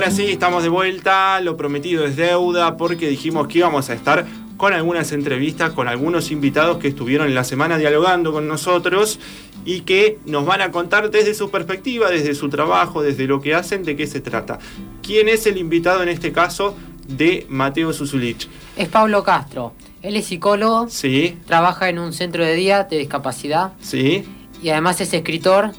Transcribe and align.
ahora 0.00 0.12
sí, 0.12 0.30
estamos 0.30 0.62
de 0.62 0.70
vuelta, 0.70 1.38
lo 1.42 1.58
prometido 1.58 2.06
es 2.06 2.16
deuda, 2.16 2.78
porque 2.78 3.06
dijimos 3.06 3.48
que 3.48 3.58
íbamos 3.58 3.90
a 3.90 3.92
estar 3.92 4.24
con 4.56 4.72
algunas 4.72 5.12
entrevistas, 5.12 5.72
con 5.72 5.88
algunos 5.88 6.30
invitados 6.30 6.78
que 6.78 6.88
estuvieron 6.88 7.26
en 7.26 7.34
la 7.34 7.44
semana 7.44 7.76
dialogando 7.76 8.32
con 8.32 8.48
nosotros 8.48 9.20
y 9.66 9.82
que 9.82 10.18
nos 10.24 10.46
van 10.46 10.62
a 10.62 10.70
contar 10.70 11.10
desde 11.10 11.34
su 11.34 11.50
perspectiva, 11.50 12.08
desde 12.08 12.34
su 12.34 12.48
trabajo, 12.48 13.02
desde 13.02 13.26
lo 13.26 13.42
que 13.42 13.54
hacen, 13.54 13.84
de 13.84 13.94
qué 13.94 14.06
se 14.06 14.22
trata. 14.22 14.58
¿Quién 15.02 15.28
es 15.28 15.44
el 15.44 15.58
invitado 15.58 16.02
en 16.02 16.08
este 16.08 16.32
caso 16.32 16.74
de 17.06 17.46
Mateo 17.50 17.92
Susulich? 17.92 18.48
Es 18.78 18.88
Pablo 18.88 19.22
Castro. 19.22 19.74
Él 20.00 20.16
es 20.16 20.24
psicólogo. 20.24 20.88
Sí. 20.88 21.36
Trabaja 21.46 21.90
en 21.90 21.98
un 21.98 22.14
centro 22.14 22.42
de 22.42 22.54
día 22.54 22.84
de 22.84 22.96
discapacidad. 22.96 23.74
Sí. 23.82 24.24
Y 24.62 24.70
además 24.70 24.98
es 25.02 25.12
escritor. 25.12 25.72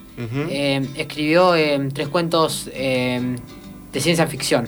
Eh, 0.52 0.88
escribió 0.96 1.56
eh, 1.56 1.90
tres 1.92 2.08
cuentos 2.08 2.70
eh, 2.74 3.36
de 3.92 4.00
ciencia 4.00 4.28
ficción. 4.28 4.68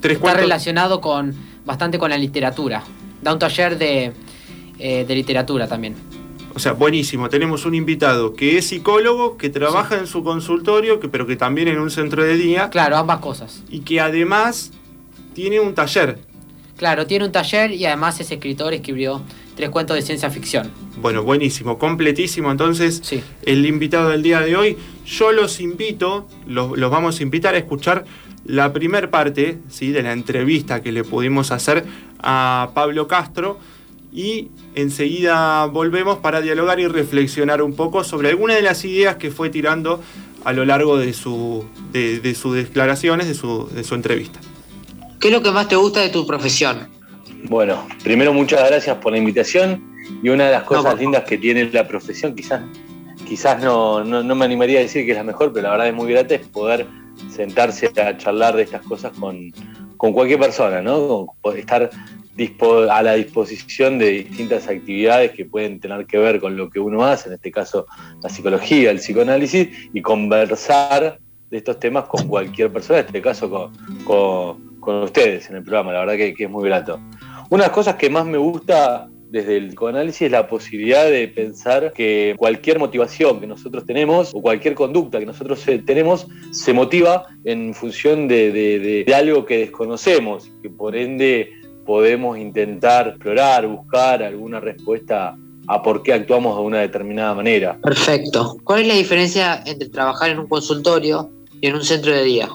¿Tres 0.00 0.16
Está 0.16 0.34
relacionado 0.34 1.00
con 1.00 1.34
bastante 1.64 1.98
con 1.98 2.10
la 2.10 2.18
literatura. 2.18 2.82
Da 3.20 3.32
un 3.32 3.38
taller 3.38 3.76
de, 3.78 4.12
de 4.78 5.14
literatura 5.14 5.66
también. 5.66 5.96
O 6.54 6.60
sea, 6.60 6.72
buenísimo. 6.72 7.28
Tenemos 7.28 7.66
un 7.66 7.74
invitado 7.74 8.34
que 8.34 8.58
es 8.58 8.66
psicólogo, 8.66 9.36
que 9.36 9.48
trabaja 9.48 9.96
en 9.96 10.06
su 10.06 10.24
consultorio, 10.24 10.98
que, 10.98 11.08
pero 11.08 11.26
que 11.26 11.36
también 11.36 11.68
en 11.68 11.78
un 11.78 11.90
centro 11.90 12.24
de 12.24 12.36
día. 12.36 12.70
Claro, 12.70 12.96
ambas 12.96 13.20
cosas. 13.20 13.62
Y 13.68 13.80
que 13.80 14.00
además 14.00 14.72
tiene 15.34 15.60
un 15.60 15.74
taller. 15.74 16.18
Claro, 16.76 17.06
tiene 17.06 17.26
un 17.26 17.32
taller 17.32 17.72
y 17.72 17.86
además 17.86 18.18
es 18.18 18.30
escritor, 18.30 18.72
escribió 18.74 19.22
tres 19.54 19.70
cuentos 19.70 19.96
de 19.96 20.02
ciencia 20.02 20.30
ficción. 20.30 20.70
Bueno, 21.00 21.22
buenísimo, 21.22 21.78
completísimo. 21.78 22.50
Entonces, 22.50 23.00
sí. 23.04 23.22
el 23.42 23.66
invitado 23.66 24.10
del 24.10 24.22
día 24.22 24.40
de 24.40 24.56
hoy, 24.56 24.76
yo 25.04 25.30
los 25.32 25.60
invito, 25.60 26.26
los, 26.46 26.76
vamos 26.90 27.20
a 27.20 27.22
invitar 27.22 27.54
a 27.54 27.58
escuchar 27.58 28.04
la 28.48 28.72
primer 28.72 29.10
parte 29.10 29.58
¿sí? 29.68 29.92
de 29.92 30.02
la 30.02 30.12
entrevista 30.12 30.82
que 30.82 30.90
le 30.90 31.04
pudimos 31.04 31.52
hacer 31.52 31.84
a 32.18 32.70
Pablo 32.74 33.06
Castro 33.06 33.58
y 34.12 34.48
enseguida 34.74 35.66
volvemos 35.66 36.18
para 36.18 36.40
dialogar 36.40 36.80
y 36.80 36.88
reflexionar 36.88 37.62
un 37.62 37.76
poco 37.76 38.02
sobre 38.04 38.30
algunas 38.30 38.56
de 38.56 38.62
las 38.62 38.84
ideas 38.84 39.16
que 39.16 39.30
fue 39.30 39.50
tirando 39.50 40.02
a 40.44 40.52
lo 40.54 40.64
largo 40.64 40.96
de, 40.96 41.12
su, 41.12 41.66
de, 41.92 42.34
sus 42.34 42.54
declaraciones, 42.56 43.28
de 43.28 43.34
su, 43.34 43.68
de 43.68 43.84
su 43.84 43.94
entrevista. 43.94 44.40
¿Qué 45.20 45.28
es 45.28 45.34
lo 45.34 45.42
que 45.42 45.50
más 45.50 45.68
te 45.68 45.76
gusta 45.76 46.00
de 46.00 46.08
tu 46.08 46.26
profesión? 46.26 46.88
Bueno, 47.44 47.86
primero 48.02 48.32
muchas 48.32 48.66
gracias 48.66 48.96
por 48.96 49.12
la 49.12 49.18
invitación 49.18 49.84
y 50.22 50.30
una 50.30 50.46
de 50.46 50.52
las 50.52 50.62
cosas 50.62 50.98
lindas 50.98 51.24
que 51.24 51.36
tiene 51.36 51.70
la 51.70 51.86
profesión, 51.86 52.34
quizás, 52.34 52.62
quizás 53.26 53.62
no, 53.62 54.02
no, 54.04 54.34
me 54.34 54.44
animaría 54.46 54.78
a 54.78 54.82
decir 54.82 55.04
que 55.04 55.12
es 55.12 55.18
la 55.18 55.24
mejor, 55.24 55.52
pero 55.52 55.64
la 55.64 55.72
verdad 55.72 55.88
es 55.88 55.94
muy 55.94 56.10
grata, 56.10 56.34
es 56.34 56.46
poder 56.46 56.86
sentarse 57.30 57.90
a 58.00 58.16
charlar 58.16 58.56
de 58.56 58.62
estas 58.62 58.82
cosas 58.82 59.12
con, 59.18 59.52
con 59.96 60.12
cualquier 60.12 60.40
persona, 60.40 60.80
¿no? 60.80 61.26
Estar 61.56 61.90
a 62.90 63.02
la 63.02 63.14
disposición 63.14 63.98
de 63.98 64.10
distintas 64.10 64.68
actividades 64.68 65.32
que 65.32 65.44
pueden 65.44 65.80
tener 65.80 66.06
que 66.06 66.18
ver 66.18 66.40
con 66.40 66.56
lo 66.56 66.70
que 66.70 66.78
uno 66.78 67.04
hace, 67.04 67.28
en 67.28 67.34
este 67.34 67.50
caso 67.50 67.86
la 68.22 68.28
psicología, 68.28 68.90
el 68.90 68.98
psicoanálisis, 68.98 69.68
y 69.92 70.00
conversar 70.00 71.18
de 71.50 71.56
estos 71.56 71.80
temas 71.80 72.04
con 72.04 72.28
cualquier 72.28 72.72
persona, 72.72 73.00
en 73.00 73.06
este 73.06 73.20
caso 73.20 73.72
con, 74.04 74.68
ustedes 75.02 75.50
en 75.50 75.56
el 75.56 75.62
programa, 75.62 75.92
la 75.92 76.00
verdad 76.00 76.14
que, 76.14 76.44
es 76.44 76.50
muy 76.50 76.64
grato. 76.64 77.00
Una 77.50 77.64
de 77.64 77.68
las 77.68 77.74
cosas 77.74 77.96
que 77.96 78.08
más 78.08 78.24
me 78.24 78.38
gusta 78.38 79.08
desde 79.30 79.56
el 79.56 79.68
psicoanálisis 79.68 80.30
la 80.30 80.48
posibilidad 80.48 81.08
de 81.08 81.28
pensar 81.28 81.92
que 81.92 82.34
cualquier 82.38 82.78
motivación 82.78 83.40
que 83.40 83.46
nosotros 83.46 83.84
tenemos 83.84 84.34
o 84.34 84.40
cualquier 84.40 84.74
conducta 84.74 85.18
que 85.18 85.26
nosotros 85.26 85.66
eh, 85.68 85.82
tenemos 85.84 86.26
se 86.50 86.72
motiva 86.72 87.26
en 87.44 87.74
función 87.74 88.28
de, 88.28 88.52
de 88.52 89.14
algo 89.14 89.44
que 89.44 89.58
desconocemos, 89.58 90.50
que 90.62 90.70
por 90.70 90.96
ende 90.96 91.52
podemos 91.84 92.38
intentar 92.38 93.08
explorar, 93.08 93.66
buscar 93.66 94.22
alguna 94.22 94.60
respuesta 94.60 95.36
a 95.68 95.82
por 95.82 96.02
qué 96.02 96.12
actuamos 96.12 96.56
de 96.56 96.62
una 96.62 96.80
determinada 96.80 97.34
manera. 97.34 97.78
Perfecto. 97.82 98.56
¿Cuál 98.64 98.80
es 98.82 98.88
la 98.88 98.94
diferencia 98.94 99.62
entre 99.66 99.88
trabajar 99.88 100.30
en 100.30 100.38
un 100.38 100.48
consultorio 100.48 101.30
y 101.60 101.68
en 101.68 101.74
un 101.74 101.82
centro 101.82 102.12
de 102.12 102.24
día? 102.24 102.48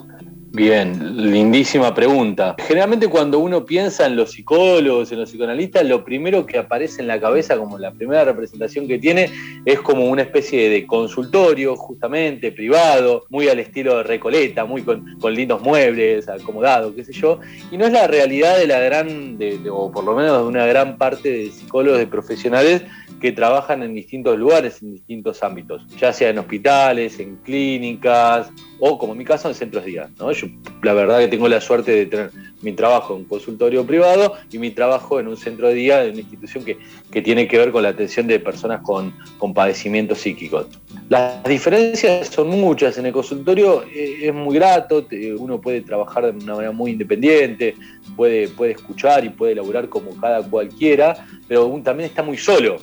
Bien, 0.56 1.18
lindísima 1.18 1.96
pregunta. 1.96 2.56
Generalmente 2.60 3.08
cuando 3.08 3.40
uno 3.40 3.66
piensa 3.66 4.06
en 4.06 4.16
los 4.16 4.34
psicólogos, 4.34 5.12
en 5.12 5.20
los 5.20 5.32
psicoanalistas, 5.32 5.84
lo 5.84 6.06
primero 6.06 6.46
que 6.46 6.60
aparece 6.60 7.02
en 7.02 7.08
la 7.08 7.20
cabeza 7.20 7.58
como 7.58 7.80
la 7.80 7.92
primera 7.92 8.24
representación 8.24 8.88
que 8.88 9.00
tiene 9.00 9.32
es 9.66 9.80
como 9.80 10.06
una 10.06 10.22
especie 10.22 10.70
de 10.70 10.86
consultorio, 10.86 11.76
justamente, 11.76 12.52
privado, 12.52 13.26
muy 13.30 13.48
al 13.48 13.58
estilo 13.58 13.98
de 13.98 14.04
Recoleta, 14.04 14.64
muy 14.64 14.84
con, 14.84 15.18
lindos 15.34 15.60
muebles, 15.64 16.30
acomodado, 16.30 16.94
qué 16.94 17.04
sé 17.04 17.14
yo. 17.14 17.40
Y 17.72 17.78
no 17.78 17.88
es 17.88 17.92
la 17.92 18.06
realidad 18.06 18.60
de 18.60 18.68
la 18.68 18.80
gran, 18.80 19.40
o 19.72 19.92
por 19.92 20.04
lo 20.04 20.16
menos 20.16 20.44
de 20.44 20.48
una 20.48 20.68
gran 20.68 21.00
parte 21.00 21.32
de 21.32 21.50
psicólogos, 21.50 21.98
de 21.98 22.06
profesionales 22.06 22.84
que 23.24 23.32
trabajan 23.32 23.82
en 23.84 23.94
distintos 23.94 24.38
lugares, 24.38 24.82
en 24.82 24.92
distintos 24.92 25.44
ámbitos, 25.44 25.88
ya 25.98 26.12
sea 26.12 26.32
en 26.32 26.40
hospitales, 26.40 27.22
en 27.22 27.38
clínicas 27.38 28.50
o, 28.82 28.98
como 28.98 29.14
en 29.14 29.20
mi 29.20 29.24
caso, 29.24 29.48
en 29.48 29.56
centros 29.56 29.86
de 29.86 29.92
día. 29.92 30.10
Yo, 30.20 30.48
la 30.82 30.92
verdad 30.92 31.20
que 31.20 31.30
tengo 31.30 31.48
la 31.48 31.62
suerte 31.62 31.94
de 31.94 32.06
tener 32.06 32.32
mi 32.62 32.74
trabajo 32.74 33.14
en 33.14 33.22
un 33.22 33.26
consultorio 33.26 33.86
privado 33.86 34.34
y 34.52 34.58
mi 34.58 34.72
trabajo 34.72 35.22
en 35.22 35.30
un 35.30 35.38
centro 35.38 35.70
de 35.70 35.74
día 35.74 36.04
de 36.04 36.10
una 36.10 36.20
institución 36.20 36.66
que, 36.66 37.22
tiene 37.22 37.48
que 37.48 37.58
ver 37.58 37.72
con 37.72 37.84
la 37.84 37.90
atención 37.90 38.28
de 38.28 38.42
personas 38.42 38.82
con, 38.82 39.14
con 39.38 39.54
padecimientos 39.54 40.18
psíquicos. 40.18 40.68
Las 41.08 41.42
diferencias 41.46 42.28
son 42.28 42.50
muchas. 42.50 42.98
En 42.98 43.06
el 43.06 43.14
consultorio 43.14 43.84
eh, 43.84 44.18
es 44.24 44.34
muy 44.34 44.56
grato, 44.56 45.08
uno 45.40 45.62
puede 45.62 45.80
trabajar 45.80 46.26
de 46.26 46.44
una 46.44 46.56
manera 46.56 46.74
muy 46.74 46.92
independiente, 46.92 47.74
puede, 48.18 48.50
puede 48.50 48.74
escuchar 48.74 49.24
y 49.24 49.30
puede 49.30 49.54
elaborar 49.54 49.88
como 49.88 50.14
cada 50.20 50.44
cualquiera, 50.44 51.26
pero 51.48 51.70
también 51.86 52.10
está 52.10 52.22
muy 52.22 52.36
solo. 52.36 52.76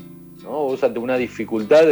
¿No? 0.43 0.51
Vos 0.51 0.83
ante 0.83 0.99
una 0.99 1.17
dificultad 1.17 1.87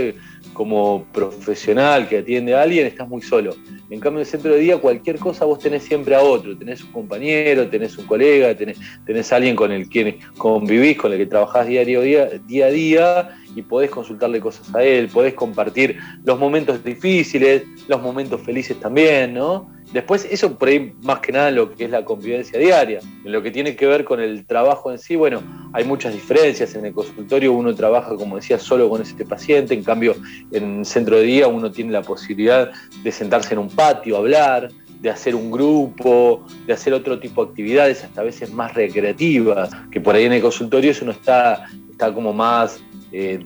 como 0.52 1.04
profesional 1.12 2.08
que 2.08 2.18
atiende 2.18 2.54
a 2.54 2.62
alguien, 2.62 2.86
estás 2.86 3.08
muy 3.08 3.22
solo. 3.22 3.54
En 3.90 4.00
cambio, 4.00 4.20
en 4.20 4.26
el 4.26 4.26
centro 4.26 4.52
de 4.52 4.60
día, 4.60 4.78
cualquier 4.78 5.18
cosa 5.18 5.44
vos 5.44 5.58
tenés 5.58 5.84
siempre 5.84 6.14
a 6.14 6.20
otro. 6.20 6.56
Tenés 6.56 6.82
un 6.82 6.92
compañero, 6.92 7.68
tenés 7.68 7.96
un 7.96 8.06
colega, 8.06 8.54
tenés, 8.54 8.78
tenés 9.06 9.32
alguien 9.32 9.56
con 9.56 9.72
el 9.72 9.88
que 9.88 10.18
convivís, 10.36 10.96
con 10.98 11.12
el 11.12 11.18
que 11.18 11.26
trabajás 11.26 11.66
diario, 11.66 12.02
día, 12.02 12.28
día 12.46 12.66
a 12.66 12.70
día 12.70 13.38
y 13.54 13.62
podés 13.62 13.90
consultarle 13.90 14.40
cosas 14.40 14.74
a 14.74 14.82
él, 14.82 15.08
podés 15.08 15.34
compartir 15.34 15.98
los 16.24 16.38
momentos 16.38 16.84
difíciles, 16.84 17.64
los 17.88 18.00
momentos 18.00 18.40
felices 18.42 18.78
también, 18.78 19.34
¿no? 19.34 19.77
Después, 19.92 20.26
eso 20.30 20.58
por 20.58 20.68
ahí 20.68 20.92
más 21.02 21.20
que 21.20 21.32
nada 21.32 21.50
lo 21.50 21.74
que 21.74 21.84
es 21.84 21.90
la 21.90 22.04
convivencia 22.04 22.58
diaria. 22.58 23.00
En 23.24 23.32
lo 23.32 23.42
que 23.42 23.50
tiene 23.50 23.74
que 23.74 23.86
ver 23.86 24.04
con 24.04 24.20
el 24.20 24.44
trabajo 24.44 24.92
en 24.92 24.98
sí, 24.98 25.16
bueno, 25.16 25.42
hay 25.72 25.84
muchas 25.84 26.12
diferencias. 26.12 26.74
En 26.74 26.84
el 26.84 26.92
consultorio 26.92 27.52
uno 27.52 27.74
trabaja, 27.74 28.14
como 28.14 28.36
decía, 28.36 28.58
solo 28.58 28.88
con 28.90 29.00
este 29.00 29.24
paciente. 29.24 29.72
En 29.74 29.82
cambio, 29.82 30.14
en 30.52 30.80
el 30.80 30.84
centro 30.84 31.16
de 31.16 31.22
día 31.22 31.48
uno 31.48 31.70
tiene 31.70 31.92
la 31.92 32.02
posibilidad 32.02 32.70
de 33.02 33.12
sentarse 33.12 33.54
en 33.54 33.60
un 33.60 33.70
patio, 33.70 34.18
hablar, 34.18 34.68
de 35.00 35.10
hacer 35.10 35.34
un 35.34 35.50
grupo, 35.50 36.44
de 36.66 36.72
hacer 36.72 36.92
otro 36.92 37.18
tipo 37.18 37.44
de 37.44 37.50
actividades, 37.50 38.04
hasta 38.04 38.20
a 38.20 38.24
veces 38.24 38.52
más 38.52 38.74
recreativas, 38.74 39.70
que 39.90 40.00
por 40.00 40.14
ahí 40.14 40.24
en 40.24 40.32
el 40.32 40.42
consultorio 40.42 40.90
eso 40.90 41.04
no 41.04 41.12
está, 41.12 41.66
está 41.90 42.12
como 42.12 42.32
más 42.32 42.80
eh, 43.12 43.40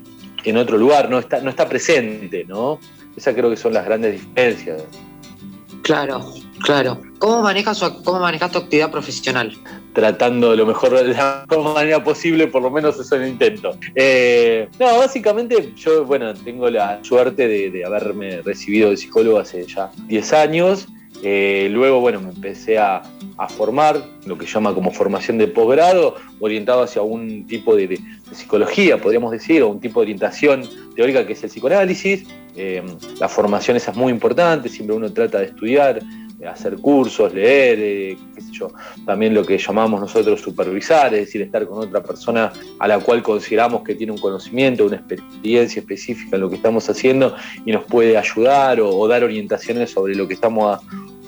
en 0.44 0.56
otro 0.56 0.78
lugar, 0.78 1.10
no 1.10 1.18
está, 1.18 1.40
no 1.40 1.50
está 1.50 1.68
presente, 1.68 2.44
¿no? 2.48 2.80
Esas 3.16 3.34
creo 3.34 3.50
que 3.50 3.56
son 3.56 3.74
las 3.74 3.84
grandes 3.84 4.12
diferencias. 4.12 4.82
Claro, 5.82 6.24
claro. 6.64 7.00
¿Cómo 7.18 7.42
manejas, 7.42 7.82
cómo 8.04 8.20
manejas 8.20 8.52
tu 8.52 8.58
actividad 8.58 8.90
profesional? 8.90 9.56
Tratando 9.92 10.54
lo 10.54 10.64
mejor 10.64 10.96
de 10.96 11.08
la 11.14 11.44
mejor 11.48 11.74
manera 11.74 12.02
posible, 12.02 12.46
por 12.46 12.62
lo 12.62 12.70
menos 12.70 12.98
eso 12.98 13.16
lo 13.16 13.26
intento. 13.26 13.76
Eh, 13.94 14.68
no, 14.78 14.98
básicamente 14.98 15.72
yo, 15.76 16.04
bueno, 16.04 16.34
tengo 16.34 16.70
la 16.70 17.02
suerte 17.02 17.48
de, 17.48 17.84
haberme 17.84 18.42
recibido 18.42 18.90
de 18.90 18.96
psicólogo 18.96 19.38
hace 19.38 19.66
ya 19.66 19.90
10 20.06 20.32
años. 20.32 20.88
Eh, 21.24 21.68
luego, 21.70 22.00
bueno, 22.00 22.20
me 22.20 22.30
empecé 22.30 22.78
a, 22.78 23.02
formar, 23.56 24.00
lo 24.24 24.38
que 24.38 24.46
llama 24.46 24.72
como 24.72 24.92
formación 24.92 25.36
de 25.36 25.48
posgrado, 25.48 26.14
orientado 26.38 26.82
hacia 26.82 27.02
un 27.02 27.44
tipo 27.46 27.74
de, 27.74 27.98
psicología, 28.30 28.98
podríamos 28.98 29.32
decir, 29.32 29.62
o 29.62 29.68
un 29.68 29.80
tipo 29.80 30.00
de 30.00 30.04
orientación 30.04 30.62
teórica 30.94 31.26
que 31.26 31.32
es 31.32 31.42
el 31.42 31.50
psicoanálisis. 31.50 32.24
Eh, 32.54 32.82
la 33.18 33.28
formación 33.28 33.76
esa 33.76 33.92
es 33.92 33.96
muy 33.96 34.12
importante, 34.12 34.68
siempre 34.68 34.96
uno 34.96 35.12
trata 35.12 35.38
de 35.38 35.46
estudiar, 35.46 36.00
hacer 36.46 36.76
cursos, 36.76 37.32
leer, 37.32 37.78
eh, 37.80 38.16
qué 38.34 38.40
sé 38.40 38.52
yo, 38.52 38.72
también 39.06 39.32
lo 39.32 39.44
que 39.44 39.56
llamamos 39.58 40.00
nosotros 40.00 40.40
supervisar, 40.40 41.14
es 41.14 41.26
decir, 41.26 41.40
estar 41.40 41.66
con 41.66 41.78
otra 41.78 42.02
persona 42.02 42.52
a 42.78 42.88
la 42.88 42.98
cual 42.98 43.22
consideramos 43.22 43.82
que 43.82 43.94
tiene 43.94 44.12
un 44.12 44.18
conocimiento, 44.18 44.84
una 44.84 44.96
experiencia 44.96 45.80
específica 45.80 46.36
en 46.36 46.42
lo 46.42 46.50
que 46.50 46.56
estamos 46.56 46.88
haciendo 46.90 47.36
y 47.64 47.72
nos 47.72 47.84
puede 47.84 48.18
ayudar 48.18 48.80
o, 48.80 49.06
dar 49.06 49.22
orientaciones 49.24 49.90
sobre 49.90 50.14
lo 50.14 50.26
que 50.26 50.34
estamos 50.34 50.80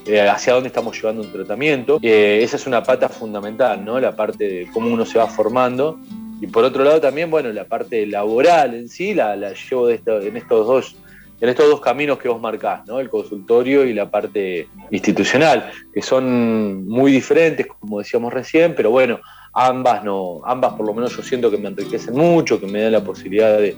eh, 0.06 0.20
hacia 0.20 0.52
dónde 0.52 0.66
estamos 0.66 0.96
llevando 0.96 1.22
un 1.22 1.32
tratamiento. 1.32 1.98
esa 2.02 2.56
es 2.56 2.66
una 2.66 2.82
pata 2.82 3.08
fundamental, 3.08 3.84
¿no? 3.84 4.00
La 4.00 4.16
parte 4.16 4.44
de 4.44 4.68
cómo 4.72 4.88
uno 4.88 5.06
se 5.06 5.18
va 5.18 5.26
formando. 5.28 6.00
Y 6.40 6.48
por 6.48 6.64
otro 6.64 6.82
lado 6.82 7.00
también, 7.00 7.30
bueno, 7.30 7.52
la 7.52 7.64
parte 7.64 8.04
laboral 8.06 8.74
en 8.74 8.88
sí 8.88 9.14
la, 9.14 9.36
llevo 9.54 9.86
de 9.86 10.00
en 10.06 10.36
estos 10.36 10.66
dos 10.66 10.96
en 11.44 11.50
estos 11.50 11.68
dos 11.68 11.80
caminos 11.82 12.18
que 12.18 12.26
vos 12.26 12.40
marcás, 12.40 12.86
¿no? 12.86 13.00
el 13.00 13.10
consultorio 13.10 13.84
y 13.84 13.92
la 13.92 14.10
parte 14.10 14.66
institucional, 14.90 15.70
que 15.92 16.00
son 16.00 16.88
muy 16.88 17.12
diferentes, 17.12 17.66
como 17.66 17.98
decíamos 17.98 18.32
recién, 18.32 18.74
pero 18.74 18.90
bueno, 18.90 19.20
ambas 19.52 20.02
no, 20.02 20.40
ambas 20.46 20.72
por 20.72 20.86
lo 20.86 20.94
menos 20.94 21.14
yo 21.14 21.22
siento 21.22 21.50
que 21.50 21.58
me 21.58 21.68
enriquecen 21.68 22.14
mucho, 22.14 22.58
que 22.58 22.66
me 22.66 22.80
dan 22.80 22.92
la 22.92 23.04
posibilidad 23.04 23.58
de, 23.58 23.76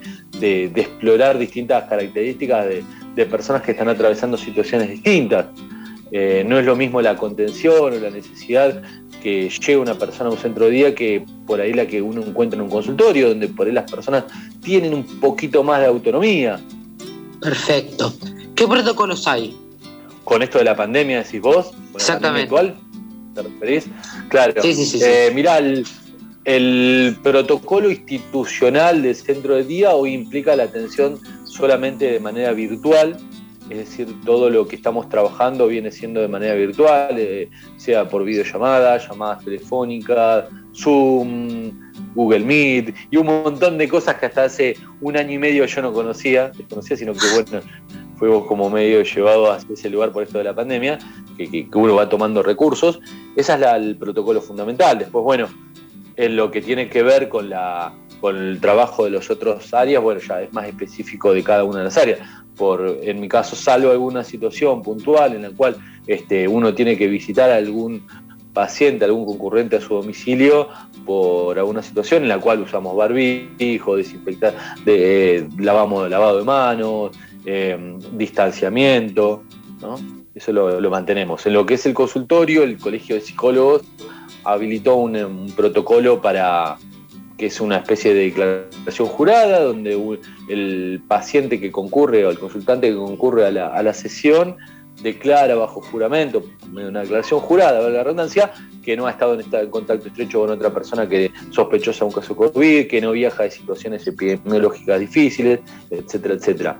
explorar 0.77 1.39
distintas 1.39 1.89
características 1.89 2.67
de, 3.17 3.27
personas 3.27 3.63
que 3.63 3.73
están 3.73 3.89
atravesando 3.89 4.37
situaciones 4.37 4.89
distintas. 4.89 5.47
Eh, 6.13 6.45
no 6.47 6.61
es 6.61 6.65
lo 6.65 6.77
mismo 6.77 7.03
la 7.03 7.17
contención 7.17 7.95
o 7.95 7.99
la 7.99 8.11
necesidad 8.11 8.81
que 9.21 9.49
llegue 9.49 9.77
una 9.77 9.95
persona 9.95 10.31
a 10.31 10.33
un 10.33 10.39
centro 10.39 10.67
de 10.67 10.71
día 10.71 10.95
que 10.95 11.25
por 11.49 11.61
ahí 11.61 11.73
la 11.73 11.87
que 11.87 12.01
uno 12.01 12.23
encuentra 12.23 12.57
en 12.57 12.63
un 12.63 12.71
consultorio, 12.71 13.31
donde 13.31 13.49
por 13.49 13.67
ahí 13.67 13.73
las 13.73 13.91
personas 13.91 14.23
tienen 14.63 14.95
un 14.95 15.03
poquito 15.19 15.65
más 15.65 15.81
de 15.81 15.87
autonomía. 15.87 16.61
Perfecto. 17.41 18.15
¿Qué 18.55 18.67
protocolos 18.67 19.27
hay? 19.27 19.57
Con 20.25 20.43
esto 20.43 20.59
de 20.59 20.65
la 20.65 20.77
pandemia, 20.77 21.23
decís 21.23 21.41
vos, 21.41 21.73
Exactamente. 21.95 22.53
¿te 23.35 23.43
referís? 23.43 23.87
Claro. 24.29 24.61
Sí, 24.63 24.75
sí, 24.75 24.87
sí. 24.87 24.99
Eh, 25.03 25.31
mirá, 25.35 25.59
el, 25.59 27.17
protocolo 27.23 27.91
institucional 27.91 29.03
del 29.03 29.15
centro 29.15 29.57
de 29.57 29.65
día 29.65 29.95
hoy 29.95 30.15
implica 30.15 30.57
la 30.57 30.65
atención 30.65 31.21
solamente 31.45 32.11
de 32.11 32.21
manera 32.21 32.53
virtual, 32.53 33.17
es 33.71 33.79
decir, 33.79 34.09
todo 34.25 34.49
lo 34.49 34.69
que 34.69 34.77
estamos 34.77 35.09
trabajando 35.09 35.67
viene 35.67 35.91
siendo 35.91 36.21
de 36.21 36.29
manera 36.29 36.55
virtual, 36.55 37.17
eh, 37.19 37.51
sea 37.77 38.09
por 38.09 38.25
videollamada, 38.25 38.99
llamadas 38.99 39.45
telefónicas, 39.45 40.45
Zoom, 40.75 41.73
Google 42.15 42.45
Meet 42.45 42.95
y 43.11 43.17
un 43.17 43.27
montón 43.27 43.79
de 43.79 43.89
cosas 43.89 44.17
que 44.17 44.27
hasta 44.27 44.45
hace 44.45 44.77
un 45.01 45.17
año 45.17 45.33
y 45.33 45.39
medio 45.39 45.65
yo 45.65 45.83
no 45.83 45.93
conocía, 45.93 46.49
desconocía, 46.49 46.97
sino 46.97 47.13
que 47.13 47.27
bueno, 47.35 47.65
fuimos 48.17 48.47
como 48.47 48.71
medio 48.71 49.03
llevado 49.03 49.53
a 49.53 49.59
ese 49.59 49.91
lugar 49.91 50.13
por 50.13 50.23
esto 50.23 50.39
de 50.39 50.45
la 50.45 50.55
pandemia, 50.55 50.99
que, 51.37 51.69
uno 51.75 51.95
va 51.95 52.09
tomando 52.09 52.43
recursos. 52.43 53.01
Ese 53.37 53.55
es 53.55 53.61
el 53.61 53.97
protocolo 53.97 54.41
fundamental. 54.41 54.99
Después, 54.99 55.23
bueno, 55.25 55.49
en 56.17 56.37
lo 56.37 56.51
que 56.51 56.63
tiene 56.63 56.89
que 56.89 57.03
ver 57.03 57.29
con, 57.29 57.51
la, 57.51 57.95
con 58.21 58.37
el 58.37 58.61
trabajo 58.61 59.05
de 59.05 59.11
las 59.11 59.31
otras 59.31 59.73
áreas, 59.75 60.03
bueno, 60.03 60.21
ya 60.21 60.43
es 60.43 60.53
más 60.53 60.67
específico 60.67 61.33
de 61.33 61.43
cada 61.43 61.65
una 61.65 61.79
de 61.79 61.85
las 61.85 61.97
áreas. 61.97 62.21
Por, 62.57 62.99
en 63.03 63.21
mi 63.21 63.29
caso, 63.29 63.55
salvo 63.55 63.91
alguna 63.91 64.25
situación 64.25 64.83
puntual 64.83 65.35
en 65.35 65.43
la 65.43 65.51
cual 65.51 65.77
este, 66.07 66.49
uno 66.49 66.75
tiene 66.75 66.97
que 66.97 67.07
visitar 67.07 67.51
a 67.51 67.57
algún 67.57 68.07
paciente, 68.53 69.05
algún 69.05 69.27
concurrente 69.27 69.77
a 69.77 69.81
su 69.81 69.95
domicilio 69.95 70.69
por 71.05 71.59
alguna 71.59 71.83
situación 71.83 72.23
en 72.23 72.31
la 72.31 72.39
cual 72.39 72.63
usamos 72.63 72.97
barbijo, 72.97 73.97
desinfectar, 73.97 74.55
de, 74.85 75.37
eh, 75.37 75.49
lavamos, 75.59 76.09
lavado 76.09 76.39
de 76.39 76.45
manos, 76.45 77.13
Em, 77.49 78.01
distanciamiento, 78.19 79.45
¿no? 79.81 80.01
Eso 80.35 80.53
lo, 80.53 80.91
mantenemos. 80.91 81.47
En 81.47 81.53
lo 81.53 81.65
que 81.65 81.75
es 81.75 81.87
el 81.87 81.95
consultorio, 81.95 82.65
el 82.65 82.77
Colegio 82.77 83.15
de 83.15 83.21
Psicólogos 83.21 83.83
habilitó 84.43 84.97
un, 84.97 85.53
protocolo 85.57 86.21
para 86.21 86.77
que 87.37 87.47
es 87.47 87.61
una 87.61 87.79
especie 87.79 88.15
de 88.15 88.25
declaración 88.25 89.09
jurada, 89.09 89.61
donde 89.61 90.19
el 90.49 91.03
paciente 91.07 91.61
que 91.61 91.71
concurre 91.71 92.25
o 92.25 92.31
el 92.31 92.39
consultante 92.39 92.89
que 92.89 92.97
concurre 92.97 93.47
a 93.47 93.51
la, 93.51 93.95
sesión 93.95 94.57
declara 95.03 95.55
bajo 95.55 95.83
juramento, 95.83 96.43
una 96.73 97.01
declaración 97.01 97.41
jurada, 97.41 97.89
la 97.91 98.03
redundancia, 98.03 98.53
que 98.83 98.97
no 98.97 99.07
ha 99.07 99.11
estado 99.11 99.39
en, 99.39 99.45
en, 99.53 99.71
contacto 99.71 100.09
estrecho 100.09 100.41
con 100.41 100.51
otra 100.51 100.73
persona 100.73 101.07
que 101.09 101.31
sospechosa 101.51 102.01
de 102.01 102.05
un 102.07 102.13
caso 102.13 102.35
COVID, 102.35 102.87
que 102.87 103.01
no 103.01 103.13
viaja 103.13 103.43
de 103.43 103.51
situaciones 103.51 104.07
epidemiológicas 104.07 104.99
difíciles, 105.01 105.61
etcétera, 105.91 106.35
etcétera. 106.35 106.79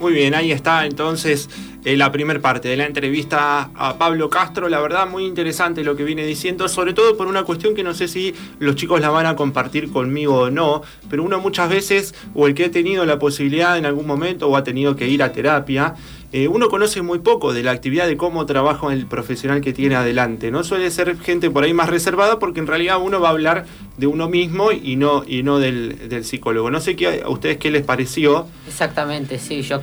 Muy 0.00 0.14
bien, 0.14 0.34
ahí 0.34 0.50
está 0.50 0.86
entonces 0.86 1.50
eh, 1.84 1.94
la 1.94 2.10
primera 2.10 2.40
parte 2.40 2.68
de 2.68 2.76
la 2.78 2.86
entrevista 2.86 3.70
a 3.74 3.98
Pablo 3.98 4.30
Castro. 4.30 4.70
La 4.70 4.80
verdad, 4.80 5.06
muy 5.06 5.26
interesante 5.26 5.84
lo 5.84 5.94
que 5.94 6.04
viene 6.04 6.24
diciendo, 6.24 6.70
sobre 6.70 6.94
todo 6.94 7.18
por 7.18 7.26
una 7.26 7.44
cuestión 7.44 7.74
que 7.74 7.82
no 7.82 7.92
sé 7.92 8.08
si 8.08 8.34
los 8.60 8.76
chicos 8.76 9.02
la 9.02 9.10
van 9.10 9.26
a 9.26 9.36
compartir 9.36 9.92
conmigo 9.92 10.38
o 10.38 10.50
no, 10.50 10.80
pero 11.10 11.22
uno 11.22 11.38
muchas 11.38 11.68
veces, 11.68 12.14
o 12.34 12.46
el 12.46 12.54
que 12.54 12.64
ha 12.64 12.70
tenido 12.70 13.04
la 13.04 13.18
posibilidad 13.18 13.76
en 13.76 13.84
algún 13.84 14.06
momento 14.06 14.48
o 14.48 14.56
ha 14.56 14.64
tenido 14.64 14.96
que 14.96 15.06
ir 15.06 15.22
a 15.22 15.32
terapia, 15.32 15.94
eh, 16.32 16.46
uno 16.46 16.68
conoce 16.68 17.02
muy 17.02 17.18
poco 17.18 17.52
de 17.52 17.64
la 17.64 17.72
actividad, 17.72 18.06
de 18.06 18.16
cómo 18.16 18.46
trabaja 18.46 18.92
el 18.92 19.06
profesional 19.06 19.60
que 19.60 19.72
tiene 19.72 19.96
adelante. 19.96 20.52
No 20.52 20.62
suele 20.62 20.90
ser 20.92 21.18
gente 21.18 21.50
por 21.50 21.64
ahí 21.64 21.74
más 21.74 21.88
reservada 21.88 22.38
porque 22.38 22.60
en 22.60 22.68
realidad 22.68 23.00
uno 23.02 23.20
va 23.20 23.28
a 23.28 23.32
hablar 23.32 23.66
de 23.96 24.06
uno 24.06 24.28
mismo 24.28 24.70
y 24.70 24.94
no, 24.94 25.24
y 25.26 25.42
no 25.42 25.58
del, 25.58 26.08
del 26.08 26.24
psicólogo. 26.24 26.70
No 26.70 26.80
sé 26.80 26.94
qué, 26.94 27.22
a 27.24 27.28
ustedes 27.28 27.56
qué 27.56 27.72
les 27.72 27.84
pareció. 27.84 28.46
Exactamente, 28.68 29.40
sí, 29.40 29.62
yo, 29.62 29.80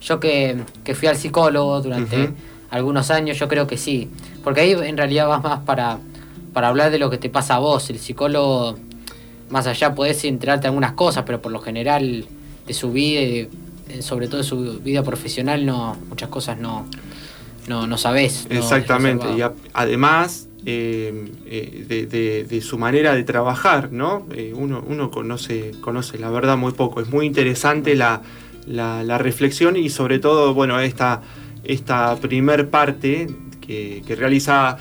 yo 0.00 0.20
que, 0.20 0.56
fui 0.94 1.08
al 1.08 1.16
psicólogo 1.16 1.80
durante 1.82 2.30
algunos 2.70 3.10
años, 3.10 3.38
yo 3.38 3.46
creo 3.46 3.66
que 3.66 3.76
sí, 3.76 4.10
porque 4.42 4.62
ahí 4.62 4.72
en 4.72 4.96
realidad 4.96 5.28
vas 5.28 5.42
más 5.42 5.60
para, 5.60 5.98
para 6.54 6.68
hablar 6.68 6.90
de 6.92 6.98
lo 6.98 7.10
que 7.10 7.18
te 7.18 7.28
pasa 7.28 7.56
a 7.56 7.58
vos. 7.58 7.90
El 7.90 7.98
psicólogo, 7.98 8.78
más 9.50 9.66
allá, 9.66 9.94
podés 9.94 10.24
enterarte 10.24 10.62
de 10.62 10.68
algunas 10.68 10.92
cosas, 10.92 11.24
pero 11.26 11.42
por 11.42 11.52
lo 11.52 11.60
general 11.60 12.24
de 12.66 12.72
su 12.74 12.90
vida, 12.90 13.48
sobre 14.00 14.28
todo 14.28 14.38
de 14.38 14.44
su 14.44 14.80
vida 14.80 15.02
profesional, 15.02 15.66
no 15.66 15.96
muchas 16.08 16.28
cosas 16.28 16.58
no, 16.58 16.86
no, 17.68 17.86
no 17.86 17.98
sabés. 17.98 18.46
Exactamente, 18.50 19.26
y 19.36 19.42
además 19.72 20.48
eh, 20.66 21.30
eh, 21.46 22.46
de, 22.48 22.60
su 22.62 22.78
manera 22.78 23.14
de 23.14 23.22
trabajar, 23.22 23.92
¿no? 23.92 24.26
Eh, 24.34 24.54
uno, 24.56 24.82
uno 24.86 25.10
conoce, 25.10 25.72
conoce 25.82 26.18
la 26.18 26.30
verdad 26.30 26.56
muy 26.56 26.72
poco. 26.72 27.02
Es 27.02 27.10
muy 27.10 27.26
interesante 27.26 27.94
la, 27.94 28.22
reflexión 29.18 29.76
y 29.76 29.90
sobre 29.90 30.20
todo, 30.20 30.54
bueno, 30.54 30.80
esta, 30.80 31.20
esta 31.64 32.16
primer 32.16 32.70
parte 32.70 33.26
que, 33.60 34.02
realiza 34.16 34.78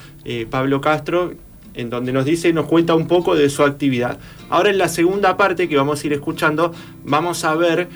Pablo 0.50 0.80
Castro, 0.80 1.34
en 1.74 1.90
donde 1.90 2.14
nos 2.14 2.26
dice, 2.26 2.54
nos 2.54 2.66
cuenta 2.66 2.96
un 2.96 3.08
poco 3.08 3.36
de 3.36 3.50
su 3.50 3.64
actividad. 3.64 4.20
Ahora 4.50 4.70
en 4.70 4.78
la 4.78 4.88
segunda 4.88 5.38
parte 5.38 5.68
que 5.68 5.76
vamos 5.76 6.04
a 6.04 6.08
ir 6.08 6.14
escuchando, 6.14 6.74
vamos 7.04 7.44
a 7.44 7.56
ver 7.56 7.90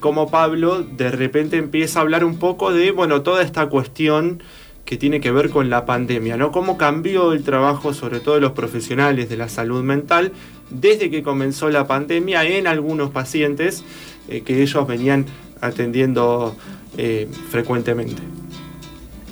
cómo 0.00 0.30
Pablo 0.30 0.82
de 0.82 1.10
repente 1.10 1.56
empieza 1.56 2.00
a 2.00 2.02
hablar 2.02 2.24
un 2.24 2.38
poco 2.38 2.72
de, 2.72 2.90
bueno, 2.90 3.22
toda 3.22 3.42
esta 3.42 3.66
cuestión 3.68 4.42
que 4.90 4.96
tiene 4.96 5.20
que 5.20 5.30
ver 5.30 5.50
con 5.50 5.70
la 5.70 5.86
pandemia, 5.86 6.36
¿no? 6.36 6.50
Cómo 6.50 6.76
cambió 6.76 7.32
el 7.32 7.44
trabajo, 7.44 7.94
sobre 7.94 8.18
todo 8.18 8.34
de 8.34 8.40
los 8.40 8.52
profesionales 8.52 9.28
de 9.28 9.36
la 9.36 9.48
salud 9.48 9.84
mental, 9.84 10.32
desde 10.68 11.10
que 11.10 11.22
comenzó 11.22 11.70
la 11.70 11.86
pandemia 11.86 12.44
en 12.44 12.66
algunos 12.66 13.10
pacientes 13.10 13.84
eh, 14.28 14.40
que 14.40 14.60
ellos 14.60 14.86
venían 14.88 15.26
atendiendo 15.60 16.56
eh, 16.98 17.28
frecuentemente. 17.50 18.20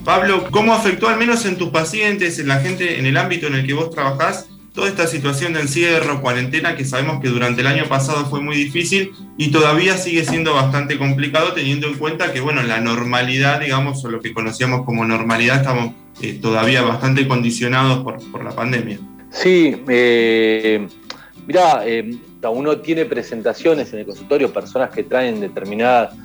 Pablo, 0.09 0.47
¿cómo 0.51 0.73
afectó 0.73 1.07
al 1.07 1.19
menos 1.19 1.45
en 1.45 1.59
tus 1.59 1.69
pacientes, 1.69 2.39
en 2.39 2.49
la 2.49 2.61
gente, 2.61 2.99
en 2.99 3.05
el 3.05 3.19
ámbito 3.19 3.47
en 3.47 3.57
el 3.57 3.67
que 3.67 3.75
vos 3.75 3.91
trabajás, 3.91 4.49
toda 4.73 4.89
esta 4.89 5.07
situación 5.07 5.53
de 5.53 5.61
encierro, 5.61 6.23
cuarentena, 6.23 6.77
que 6.77 6.87
sabemos 6.87 7.21
que 7.21 7.29
durante 7.29 7.61
el 7.61 7.67
año 7.67 7.85
pasado 7.91 8.25
fue 8.25 8.41
muy 8.41 8.57
difícil 8.57 9.13
y 9.37 9.51
todavía 9.51 9.99
sigue 9.99 10.25
siendo 10.25 10.55
bastante 10.55 10.97
complicado 10.97 11.53
teniendo 11.53 11.89
en 11.89 11.99
cuenta 11.99 12.33
que, 12.33 12.41
bueno, 12.41 12.63
la 12.63 12.81
normalidad, 12.81 13.61
digamos, 13.61 14.03
o 14.03 14.09
lo 14.09 14.23
que 14.23 14.33
conocíamos 14.33 14.87
como 14.87 15.05
normalidad, 15.05 15.59
estamos 15.59 15.93
eh, 16.23 16.39
todavía 16.41 16.81
bastante 16.81 17.29
condicionados 17.29 18.03
por, 18.03 18.43
la 18.43 18.53
pandemia. 18.53 18.99
Sí, 19.29 19.77
eh, 19.89 20.89
mirá, 21.47 21.87
eh, 21.87 22.17
uno 22.51 22.79
tiene 22.79 23.05
presentaciones 23.05 23.93
en 23.93 23.99
el 23.99 24.07
consultorio, 24.07 24.51
personas 24.51 24.89
que 24.89 25.03
traen 25.03 25.39
determinadas, 25.39 26.17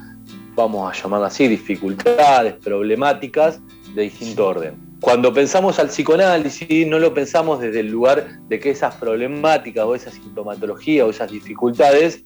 vamos 0.55 0.89
a 0.89 1.03
llamarlas 1.03 1.33
así, 1.33 1.49
dificultades, 1.49 2.53
problemáticas 2.63 3.59
de 3.93 4.03
distinto 4.03 4.47
orden. 4.47 4.75
Cuando 5.01 5.33
pensamos 5.33 5.79
al 5.79 5.87
psicoanálisis, 5.87 6.87
no 6.87 6.97
lo 6.99 7.13
pensamos 7.13 7.59
desde 7.59 7.81
el 7.81 7.87
lugar 7.87 8.39
de 8.47 8.59
que 8.59 8.71
esas 8.71 8.95
problemáticas 8.95 9.85
o 9.85 9.95
esa 9.95 10.11
sintomatología 10.11 11.05
o 11.05 11.09
esas 11.09 11.31
dificultades 11.31 12.23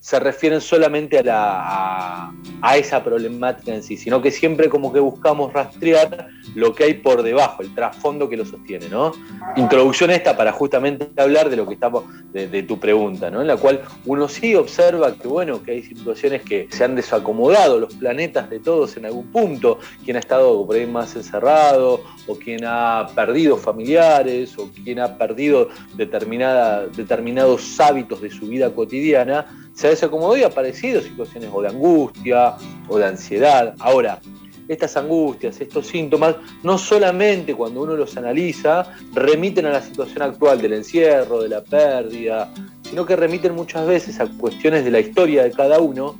se 0.00 0.20
refieren 0.20 0.60
solamente 0.60 1.20
a, 1.28 2.30
a, 2.62 2.76
esa 2.76 3.02
problemática 3.02 3.74
en 3.74 3.82
sí, 3.82 3.96
sino 3.96 4.22
que 4.22 4.30
siempre 4.30 4.68
como 4.68 4.92
que 4.92 5.00
buscamos 5.00 5.52
rastrear 5.52 6.28
lo 6.54 6.72
que 6.74 6.84
hay 6.84 6.94
por 6.94 7.22
debajo, 7.22 7.62
el 7.62 7.74
trasfondo 7.74 8.28
que 8.28 8.36
lo 8.36 8.44
sostiene, 8.44 8.88
¿no? 8.88 9.12
Introducción 9.56 10.10
esta 10.10 10.36
para 10.36 10.52
justamente 10.52 11.08
hablar 11.20 11.50
de 11.50 11.56
lo 11.56 11.66
que 11.66 11.74
estamos, 11.74 12.04
de, 12.32 12.62
tu 12.62 12.78
pregunta, 12.78 13.30
¿no? 13.30 13.40
En 13.40 13.48
la 13.48 13.56
cual 13.56 13.82
uno 14.06 14.28
sí 14.28 14.54
observa 14.54 15.14
que, 15.14 15.26
bueno, 15.26 15.62
que 15.62 15.72
hay 15.72 15.82
situaciones 15.82 16.42
que 16.42 16.68
se 16.70 16.84
han 16.84 16.94
desacomodado 16.94 17.80
los 17.80 17.94
planetas 17.94 18.48
de 18.50 18.60
todos 18.60 18.96
en 18.96 19.06
algún 19.06 19.26
punto, 19.32 19.78
quien 20.04 20.16
ha 20.16 20.20
estado 20.20 20.64
por 20.64 20.76
ahí 20.76 20.86
más 20.86 21.16
encerrado, 21.16 22.02
o 22.26 22.34
quien 22.36 22.64
ha 22.64 23.08
perdido 23.14 23.56
familiares, 23.56 24.56
o 24.58 24.70
quien 24.84 25.00
ha 25.00 25.18
perdido 25.18 25.68
determinada, 25.94 26.86
determinados 26.86 27.80
hábitos 27.80 28.20
de 28.20 28.30
su 28.30 28.46
vida 28.46 28.72
cotidiana, 28.72 29.46
se 29.78 29.86
ha 29.86 29.90
desacomodado 29.90 30.36
y 30.36 30.42
ha 30.42 30.48
aparecido 30.48 31.00
situaciones 31.00 31.50
o 31.52 31.62
de 31.62 31.68
angustia 31.68 32.56
o 32.88 32.98
de 32.98 33.06
ansiedad. 33.06 33.76
Ahora, 33.78 34.18
estas 34.66 34.96
angustias, 34.96 35.60
estos 35.60 35.86
síntomas, 35.86 36.34
no 36.64 36.76
solamente 36.78 37.54
cuando 37.54 37.82
uno 37.82 37.94
los 37.94 38.16
analiza, 38.16 38.92
remiten 39.14 39.66
a 39.66 39.70
la 39.70 39.80
situación 39.80 40.22
actual 40.22 40.60
del 40.60 40.72
encierro, 40.72 41.40
de 41.40 41.50
la 41.50 41.62
pérdida, 41.62 42.52
sino 42.82 43.06
que 43.06 43.14
remiten 43.14 43.54
muchas 43.54 43.86
veces 43.86 44.18
a 44.18 44.26
cuestiones 44.26 44.84
de 44.84 44.90
la 44.90 44.98
historia 44.98 45.44
de 45.44 45.52
cada 45.52 45.78
uno 45.78 46.18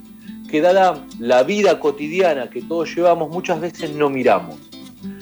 que 0.49 0.61
dada 0.61 1.05
la 1.19 1.43
vida 1.43 1.81
cotidiana 1.81 2.51
que 2.51 2.63
todos 2.63 2.95
llevamos, 2.95 3.29
muchas 3.29 3.61
veces 3.61 3.91
no 3.91 4.09
miramos. 4.09 4.68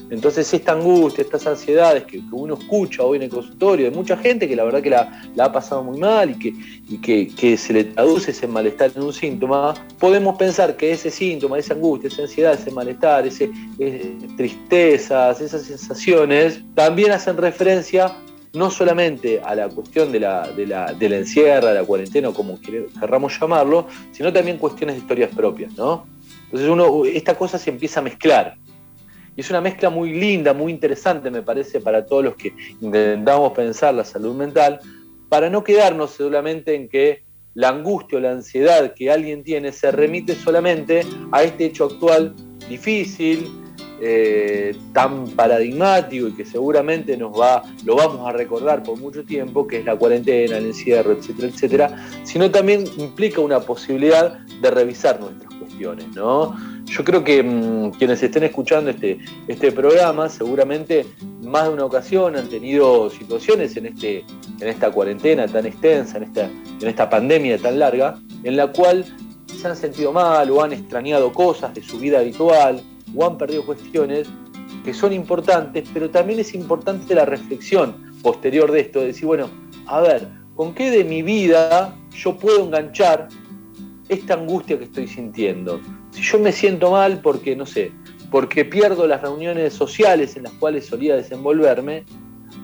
Entonces 0.08 0.52
esta 0.54 0.72
angustia, 0.72 1.22
estas 1.22 1.46
ansiedades 1.46 2.04
que, 2.04 2.20
uno 2.30 2.54
escucha 2.54 3.02
hoy 3.02 3.16
en 3.16 3.24
el 3.24 3.30
consultorio 3.30 3.90
de 3.90 3.96
mucha 3.96 4.16
gente 4.16 4.48
que 4.48 4.54
la 4.54 4.64
verdad 4.64 4.80
que 4.82 4.90
la, 4.90 5.22
ha 5.38 5.52
pasado 5.52 5.82
muy 5.82 5.98
mal 5.98 6.30
y, 6.30 6.98
que, 6.98 7.56
se 7.56 7.72
le 7.72 7.84
traduce 7.84 8.30
ese 8.30 8.46
malestar 8.46 8.92
en 8.94 9.02
un 9.02 9.12
síntoma, 9.12 9.74
podemos 9.98 10.36
pensar 10.36 10.76
que 10.76 10.92
ese 10.92 11.10
síntoma, 11.10 11.58
esa 11.58 11.74
angustia, 11.74 12.08
esa 12.08 12.22
ansiedad, 12.22 12.54
ese 12.54 12.70
malestar, 12.70 13.26
ese, 13.26 13.50
tristezas, 14.36 15.40
esas 15.40 15.62
sensaciones, 15.62 16.60
también 16.74 17.10
hacen 17.10 17.36
referencia 17.36 18.16
no 18.52 18.70
solamente 18.70 19.40
a 19.44 19.54
la 19.54 19.68
cuestión 19.68 20.12
de 20.12 20.20
la, 20.20 20.48
de 20.48 20.66
la, 20.66 20.92
de 20.92 21.08
la 21.08 21.16
encierra, 21.18 21.74
la 21.74 21.84
cuarentena, 21.84 22.32
como 22.32 22.58
querramos 22.60 23.38
llamarlo, 23.38 23.86
sino 24.12 24.32
también 24.32 24.56
cuestiones 24.56 24.96
de 24.96 25.02
historias 25.02 25.30
propias, 25.34 25.76
¿no? 25.76 26.06
Entonces 26.46 26.68
uno, 26.68 27.04
esta 27.04 27.34
cosa 27.34 27.58
se 27.58 27.70
empieza 27.70 28.00
a 28.00 28.02
mezclar. 28.04 28.56
Y 29.36 29.42
es 29.42 29.50
una 29.50 29.60
mezcla 29.60 29.90
muy 29.90 30.12
linda, 30.12 30.54
muy 30.54 30.72
interesante, 30.72 31.30
me 31.30 31.42
parece, 31.42 31.80
para 31.80 32.06
todos 32.06 32.24
los 32.24 32.36
que 32.36 32.54
intentamos 32.80 33.52
pensar 33.52 33.94
la 33.94 34.04
salud 34.04 34.34
mental, 34.34 34.80
para 35.28 35.50
no 35.50 35.62
quedarnos 35.62 36.12
solamente 36.12 36.74
en 36.74 36.88
que 36.88 37.24
la 37.54 37.68
angustia 37.68 38.18
o 38.18 38.20
la 38.20 38.32
ansiedad 38.32 38.94
que 38.94 39.10
alguien 39.10 39.42
tiene 39.42 39.72
se 39.72 39.90
remite 39.90 40.34
solamente 40.34 41.02
a 41.32 41.42
este 41.42 41.66
hecho 41.66 41.84
actual 41.84 42.34
difícil, 42.68 43.48
eh, 43.98 44.76
tan 44.92 45.26
paradigmático 45.28 46.28
y 46.28 46.32
que 46.34 46.44
seguramente 46.44 47.16
nos 47.16 47.32
va, 47.32 47.62
lo 47.86 47.96
vamos 47.96 48.28
a 48.28 48.32
recordar 48.32 48.82
por 48.82 48.98
mucho 48.98 49.24
tiempo, 49.24 49.66
que 49.66 49.78
es 49.78 49.86
la 49.86 49.96
cuarentena, 49.96 50.58
el 50.58 50.66
encierro, 50.66 51.12
etcétera, 51.12 51.48
etcétera, 51.48 52.08
sino 52.22 52.50
también 52.50 52.84
implica 52.98 53.40
una 53.40 53.60
posibilidad 53.60 54.38
de 54.60 54.70
revisar 54.70 55.18
nuestras 55.18 55.45
¿no? 56.14 56.56
Yo 56.84 57.04
creo 57.04 57.22
que 57.22 57.42
mm, 57.42 57.90
quienes 57.92 58.22
estén 58.22 58.44
escuchando 58.44 58.90
este, 58.90 59.18
este 59.48 59.72
programa 59.72 60.28
seguramente 60.28 61.06
más 61.42 61.64
de 61.64 61.70
una 61.70 61.84
ocasión 61.84 62.36
han 62.36 62.48
tenido 62.48 63.10
situaciones 63.10 63.76
en, 63.76 63.86
este, 63.86 64.24
en 64.60 64.68
esta 64.68 64.90
cuarentena 64.90 65.46
tan 65.46 65.66
extensa, 65.66 66.18
en 66.18 66.24
esta, 66.24 66.44
en 66.44 66.88
esta 66.88 67.08
pandemia 67.08 67.58
tan 67.58 67.78
larga, 67.78 68.18
en 68.42 68.56
la 68.56 68.68
cual 68.68 69.04
se 69.46 69.68
han 69.68 69.76
sentido 69.76 70.12
mal 70.12 70.50
o 70.50 70.62
han 70.62 70.72
extrañado 70.72 71.32
cosas 71.32 71.74
de 71.74 71.82
su 71.82 71.98
vida 71.98 72.20
habitual 72.20 72.82
o 73.14 73.26
han 73.26 73.38
perdido 73.38 73.64
cuestiones 73.64 74.28
que 74.84 74.94
son 74.94 75.12
importantes, 75.12 75.88
pero 75.92 76.10
también 76.10 76.40
es 76.40 76.54
importante 76.54 77.14
la 77.14 77.24
reflexión 77.24 78.14
posterior 78.22 78.70
de 78.70 78.80
esto, 78.80 79.00
de 79.00 79.06
decir, 79.08 79.26
bueno, 79.26 79.48
a 79.86 80.00
ver, 80.00 80.28
¿con 80.54 80.74
qué 80.74 80.90
de 80.90 81.04
mi 81.04 81.22
vida 81.22 81.96
yo 82.12 82.36
puedo 82.36 82.64
enganchar 82.64 83.28
esta 84.08 84.34
angustia 84.34 84.78
que 84.78 84.84
estoy 84.84 85.08
sintiendo? 85.08 85.80
Si 86.10 86.22
yo 86.22 86.38
me 86.38 86.52
siento 86.52 86.90
mal 86.90 87.20
porque, 87.20 87.56
no 87.56 87.66
sé, 87.66 87.92
porque 88.30 88.64
pierdo 88.64 89.06
las 89.06 89.22
reuniones 89.22 89.72
sociales 89.72 90.36
en 90.36 90.44
las 90.44 90.52
cuales 90.54 90.86
solía 90.86 91.16
desenvolverme, 91.16 92.04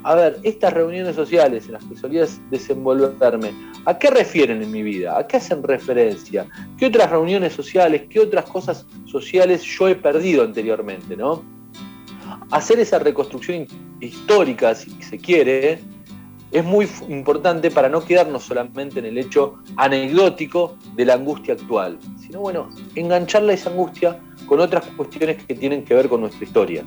a 0.05 0.15
ver, 0.15 0.41
estas 0.43 0.73
reuniones 0.73 1.15
sociales 1.15 1.67
en 1.67 1.73
las 1.73 1.85
que 1.85 1.97
solía 1.97 2.27
desenvolverme, 2.51 3.53
¿a 3.85 3.99
qué 3.99 4.11
refieren 4.11 4.63
en 4.63 4.71
mi 4.71 4.83
vida? 4.83 5.17
¿A 5.17 5.27
qué 5.27 5.37
hacen 5.37 5.63
referencia? 5.63 6.47
¿Qué 6.77 6.87
otras 6.87 7.11
reuniones 7.11 7.53
sociales, 7.53 8.03
qué 8.11 8.21
otras 8.21 8.47
cosas 8.47 8.87
sociales 9.05 9.63
yo 9.63 9.89
he 9.89 9.95
perdido 9.95 10.43
anteriormente, 10.43 11.17
no? 11.17 11.45
Hacer 12.51 12.81
esa 12.81 12.99
reconstrucción 12.99 13.67
histórica, 14.01 14.75
si 14.75 14.91
se 15.03 15.19
quiere, 15.19 15.79
es 16.53 16.65
muy 16.65 16.87
importante 17.09 17.71
para 17.71 17.89
no 17.89 18.05
quedarnos 18.05 18.45
solamente 18.45 18.99
en 18.99 19.07
el 19.07 19.19
hecho 19.19 19.55
anecdótico 19.77 20.77
de 20.95 21.07
la 21.07 21.15
angustia 21.15 21.55
actual, 21.55 21.99
sino 22.21 22.41
bueno, 22.41 22.69
engancharla 22.95 23.55
esa 23.55 23.71
angustia 23.71 24.21
con 24.47 24.61
otras 24.61 24.85
cuestiones 24.97 25.43
que 25.45 25.55
tienen 25.55 25.83
que 25.83 25.95
ver 25.95 26.11
con 26.11 26.21
nuestra 26.21 26.45
historia. 26.45 26.85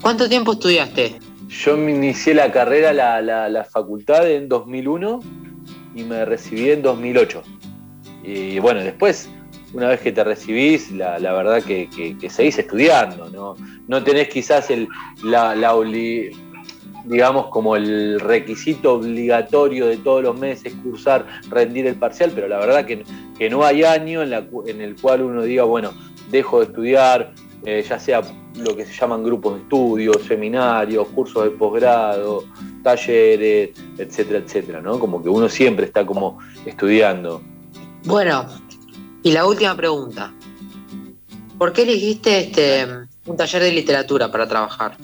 ¿Cuánto 0.00 0.26
tiempo 0.28 0.52
estudiaste? 0.52 1.18
Yo 1.48 1.76
me 1.76 1.92
inicié 1.92 2.32
la 2.32 2.50
carrera, 2.50 2.92
la, 2.94 3.20
la, 3.20 3.64
facultad 3.64 4.28
en 4.28 4.48
2001 4.48 5.20
y 5.94 6.02
me 6.02 6.24
recibí 6.24 6.70
en 6.70 6.82
2008. 6.82 7.42
Y 8.24 8.58
bueno, 8.58 8.80
después, 8.80 9.28
una 9.74 9.88
vez 9.88 10.00
que 10.00 10.12
te 10.12 10.24
recibís, 10.24 10.90
la, 10.90 11.18
verdad 11.18 11.62
que, 11.62 11.88
que, 11.90 12.30
seguís 12.30 12.58
estudiando, 12.58 13.28
¿no? 13.28 13.54
No 13.86 14.02
tenés 14.02 14.28
quizás 14.28 14.70
el, 14.70 14.88
la, 15.22 15.54
la, 15.54 15.74
digamos, 17.04 17.46
como 17.48 17.76
el 17.76 18.18
requisito 18.20 18.94
obligatorio 18.94 19.86
de 19.86 19.98
todos 19.98 20.22
los 20.22 20.38
meses 20.38 20.74
cursar, 20.82 21.26
rendir 21.50 21.86
el 21.86 21.96
parcial, 21.96 22.32
pero 22.34 22.48
la 22.48 22.58
verdad 22.58 22.84
que, 22.84 23.04
que 23.38 23.50
no 23.50 23.64
hay 23.64 23.84
año 23.84 24.22
en, 24.22 24.30
la, 24.30 24.46
en, 24.66 24.80
el 24.80 24.96
cual 24.96 25.22
uno 25.22 25.42
diga, 25.42 25.64
bueno, 25.64 25.92
dejo 26.30 26.60
de 26.60 26.66
estudiar, 26.66 27.34
eh, 27.64 27.84
ya 27.86 27.98
sea 27.98 28.22
lo 28.56 28.76
que 28.76 28.86
se 28.86 28.92
llaman 28.92 29.22
grupos 29.22 29.54
de 29.54 29.60
estudio, 29.62 30.12
seminarios, 30.14 31.08
cursos 31.08 31.44
de 31.44 31.50
posgrado, 31.50 32.44
talleres, 32.82 33.70
etcétera, 33.98 34.38
etcétera, 34.38 34.80
¿no? 34.80 34.98
Como 34.98 35.22
que 35.22 35.28
uno 35.28 35.48
siempre 35.48 35.86
está 35.86 36.06
como 36.06 36.38
estudiando. 36.64 37.42
Bueno, 38.04 38.46
y 39.22 39.32
la 39.32 39.46
última 39.46 39.76
pregunta. 39.76 40.32
¿Por 41.58 41.72
qué 41.72 41.82
elegiste 41.82 42.40
este, 42.40 42.86
un 43.26 43.36
taller 43.36 43.62
de 43.62 43.72
literatura 43.72 44.30
para 44.30 44.46
trabajar? 44.46 44.96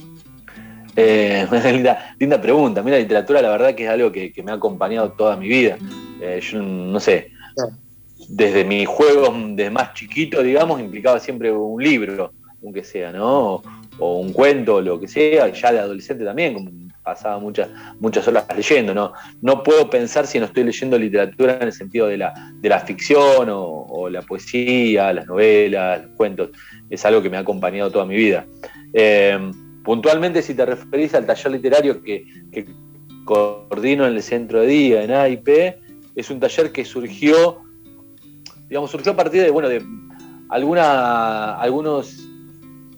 Eh, 0.97 1.47
linda, 2.18 2.40
pregunta. 2.40 2.82
Mira, 2.82 2.97
la 2.97 3.02
literatura 3.02 3.42
la 3.42 3.50
verdad 3.50 3.75
que 3.75 3.85
es 3.85 3.90
algo 3.90 4.11
que, 4.11 4.32
me 4.44 4.50
ha 4.50 4.54
acompañado 4.54 5.12
toda 5.12 5.37
mi 5.37 5.49
vida. 5.49 5.76
Eh, 6.20 6.40
yo 6.42 6.62
no 6.62 7.00
sé, 7.00 7.30
desde 8.28 8.64
mis 8.64 8.87
juegos 8.87 9.35
de 9.56 9.70
más 9.70 9.94
chiquito, 9.94 10.42
digamos, 10.42 10.80
implicaba 10.80 11.18
siempre 11.18 11.52
un 11.52 11.82
libro, 11.82 12.32
aunque 12.62 12.85
sea, 12.85 13.12
¿no? 13.12 13.62
O, 13.99 14.18
un 14.18 14.32
cuento, 14.32 14.80
lo 14.80 14.99
que 14.99 15.09
sea, 15.09 15.52
ya 15.52 15.73
de 15.73 15.78
adolescente 15.78 16.25
también, 16.25 16.54
como 16.54 16.70
pasaba 17.02 17.38
muchas, 17.38 17.68
muchas 17.99 18.26
horas 18.28 18.44
leyendo, 18.54 18.94
¿no? 18.94 19.12
No 19.42 19.62
puedo 19.62 19.90
pensar 19.90 20.26
si 20.26 20.38
no 20.38 20.47
estoy 20.47 20.64
leyendo 20.64 20.99
literatura 20.99 21.56
en 21.56 21.64
el 21.64 21.73
sentido 21.73 22.06
de 22.06 22.18
la, 22.18 22.32
de 22.61 22.68
la 22.68 22.80
ficción 22.80 23.49
o, 23.50 24.09
la 24.11 24.23
poesía, 24.23 25.12
las 25.12 25.26
novelas, 25.26 26.02
los 26.02 26.16
cuentos. 26.16 26.50
Es 26.88 27.04
algo 27.04 27.23
que 27.23 27.30
me 27.30 27.37
ha 27.37 27.40
acompañado 27.40 27.90
toda 27.90 28.04
mi 28.04 28.16
vida. 28.16 28.44
Eh, 28.92 29.38
Puntualmente, 29.85 30.43
si 30.43 30.55
te 30.55 30.67
referís 30.67 31.15
al 31.15 31.27
taller 31.27 31.53
literario 31.53 32.03
que, 32.03 32.27
coordino 33.25 34.07
en 34.07 34.15
el 34.15 34.23
centro 34.23 34.61
de 34.61 34.67
día, 34.67 35.03
en 35.03 35.13
AIP, 35.13 35.49
es 36.17 36.31
un 36.31 36.41
taller 36.41 36.73
que 36.73 36.85
surgió, 36.85 37.63
digamos, 38.69 38.91
surgió 38.91 39.13
a 39.13 39.17
partir 39.17 39.43
de, 39.43 39.51
bueno, 39.51 39.69
de 39.69 39.83
alguna, 40.49 41.55
algunos 41.55 42.29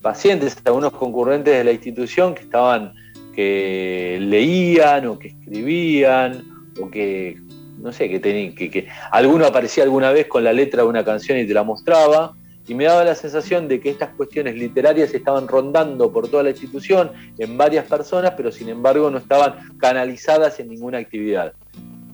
pacientes, 0.01 0.57
algunos 0.65 0.93
concurrentes 0.93 1.57
de 1.57 1.65
la 1.65 1.73
institución 1.73 2.35
que 2.35 2.43
estaban, 2.43 2.95
que 3.35 4.19
leían 4.21 5.07
o 5.07 5.19
que 5.19 5.29
escribían 5.29 6.43
o 6.81 6.91
que, 6.91 7.41
no 7.79 7.93
sé, 7.93 8.09
que, 8.09 8.19
tenía, 8.19 8.55
que, 8.55 8.71
que 8.71 8.89
alguno 9.11 9.47
aparecía 9.47 9.85
alguna 9.85 10.11
vez 10.11 10.27
con 10.27 10.43
la 10.43 10.53
letra 10.53 10.83
de 10.83 10.89
una 10.89 11.05
canción 11.05 11.39
y 11.39 11.47
te 11.47 11.55
la 11.55 11.63
mostraba 11.63 12.35
y 12.69 12.75
me 12.75 12.85
daba 12.85 13.05
la 13.05 13.15
sensación 13.15 13.67
de 13.69 13.81
que 13.81 13.91
estas 13.91 14.11
cuestiones 14.15 14.55
literarias 14.55 15.13
estaban 15.13 15.49
rondando 15.49 16.13
por 16.13 16.29
toda 16.29 16.45
la 16.45 16.51
institución 16.51 17.11
en 17.39 17.57
varias 17.57 17.87
personas, 17.87 18.35
pero 18.37 18.53
sin 18.53 18.69
embargo 18.69 19.11
no 19.11 19.19
estaban 19.19 19.77
canalizadas 19.79 20.61
en 20.61 20.69
ninguna 20.69 20.99
actividad. 20.99 21.55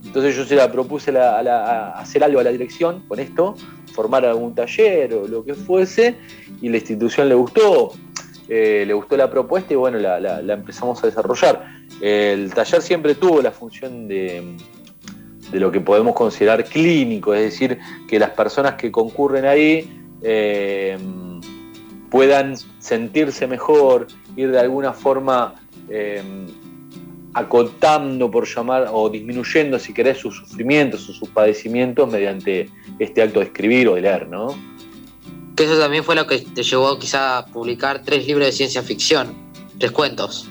Entonces 0.04 0.36
yo 0.36 0.44
se 0.44 0.56
la 0.56 0.70
propuse 0.72 1.16
a, 1.18 1.90
hacer 1.98 2.24
algo 2.24 2.40
a 2.40 2.44
la 2.44 2.50
dirección 2.50 3.04
con 3.08 3.18
esto, 3.18 3.56
formar 3.92 4.24
algún 4.24 4.54
taller 4.54 5.12
o 5.14 5.28
lo 5.28 5.44
que 5.44 5.54
fuese, 5.54 6.14
y 6.62 6.68
la 6.70 6.78
institución 6.78 7.28
le 7.28 7.34
gustó, 7.34 7.92
eh, 8.48 8.84
le 8.86 8.94
gustó 8.94 9.16
la 9.18 9.30
propuesta 9.30 9.74
y 9.74 9.76
bueno, 9.76 9.98
la, 9.98 10.40
empezamos 10.40 11.02
a 11.04 11.08
desarrollar. 11.08 11.66
El 12.00 12.54
taller 12.54 12.80
siempre 12.80 13.16
tuvo 13.16 13.42
la 13.42 13.50
función 13.50 14.08
de, 14.08 14.56
de 15.50 15.60
lo 15.60 15.70
que 15.70 15.80
podemos 15.80 16.14
considerar 16.14 16.64
clínico, 16.64 17.34
es 17.34 17.42
decir, 17.42 17.78
que 18.08 18.18
las 18.18 18.30
personas 18.30 18.74
que 18.74 18.90
concurren 18.90 19.44
ahí 19.44 20.07
eh, 20.22 20.96
puedan 22.10 22.54
sentirse 22.78 23.46
mejor, 23.46 24.06
ir 24.36 24.50
de 24.50 24.60
alguna 24.60 24.92
forma 24.92 25.54
eh, 25.88 26.22
acotando, 27.34 28.30
por 28.30 28.46
llamar, 28.46 28.88
o 28.92 29.08
disminuyendo, 29.08 29.78
si 29.78 29.92
querés, 29.92 30.18
sus 30.18 30.36
sufrimientos 30.36 31.08
o 31.08 31.12
sus 31.12 31.28
padecimientos 31.28 32.10
mediante 32.10 32.68
este 32.98 33.22
acto 33.22 33.40
de 33.40 33.46
escribir 33.46 33.88
o 33.88 33.94
de 33.94 34.02
leer, 34.02 34.28
¿no? 34.28 34.58
Que 35.54 35.64
eso 35.64 35.78
también 35.78 36.04
fue 36.04 36.14
lo 36.14 36.26
que 36.26 36.38
te 36.38 36.62
llevó 36.62 36.98
quizá 36.98 37.38
a 37.38 37.46
publicar 37.46 38.02
tres 38.02 38.26
libros 38.26 38.46
de 38.46 38.52
ciencia 38.52 38.82
ficción, 38.82 39.34
tres 39.78 39.90
cuentos. 39.90 40.48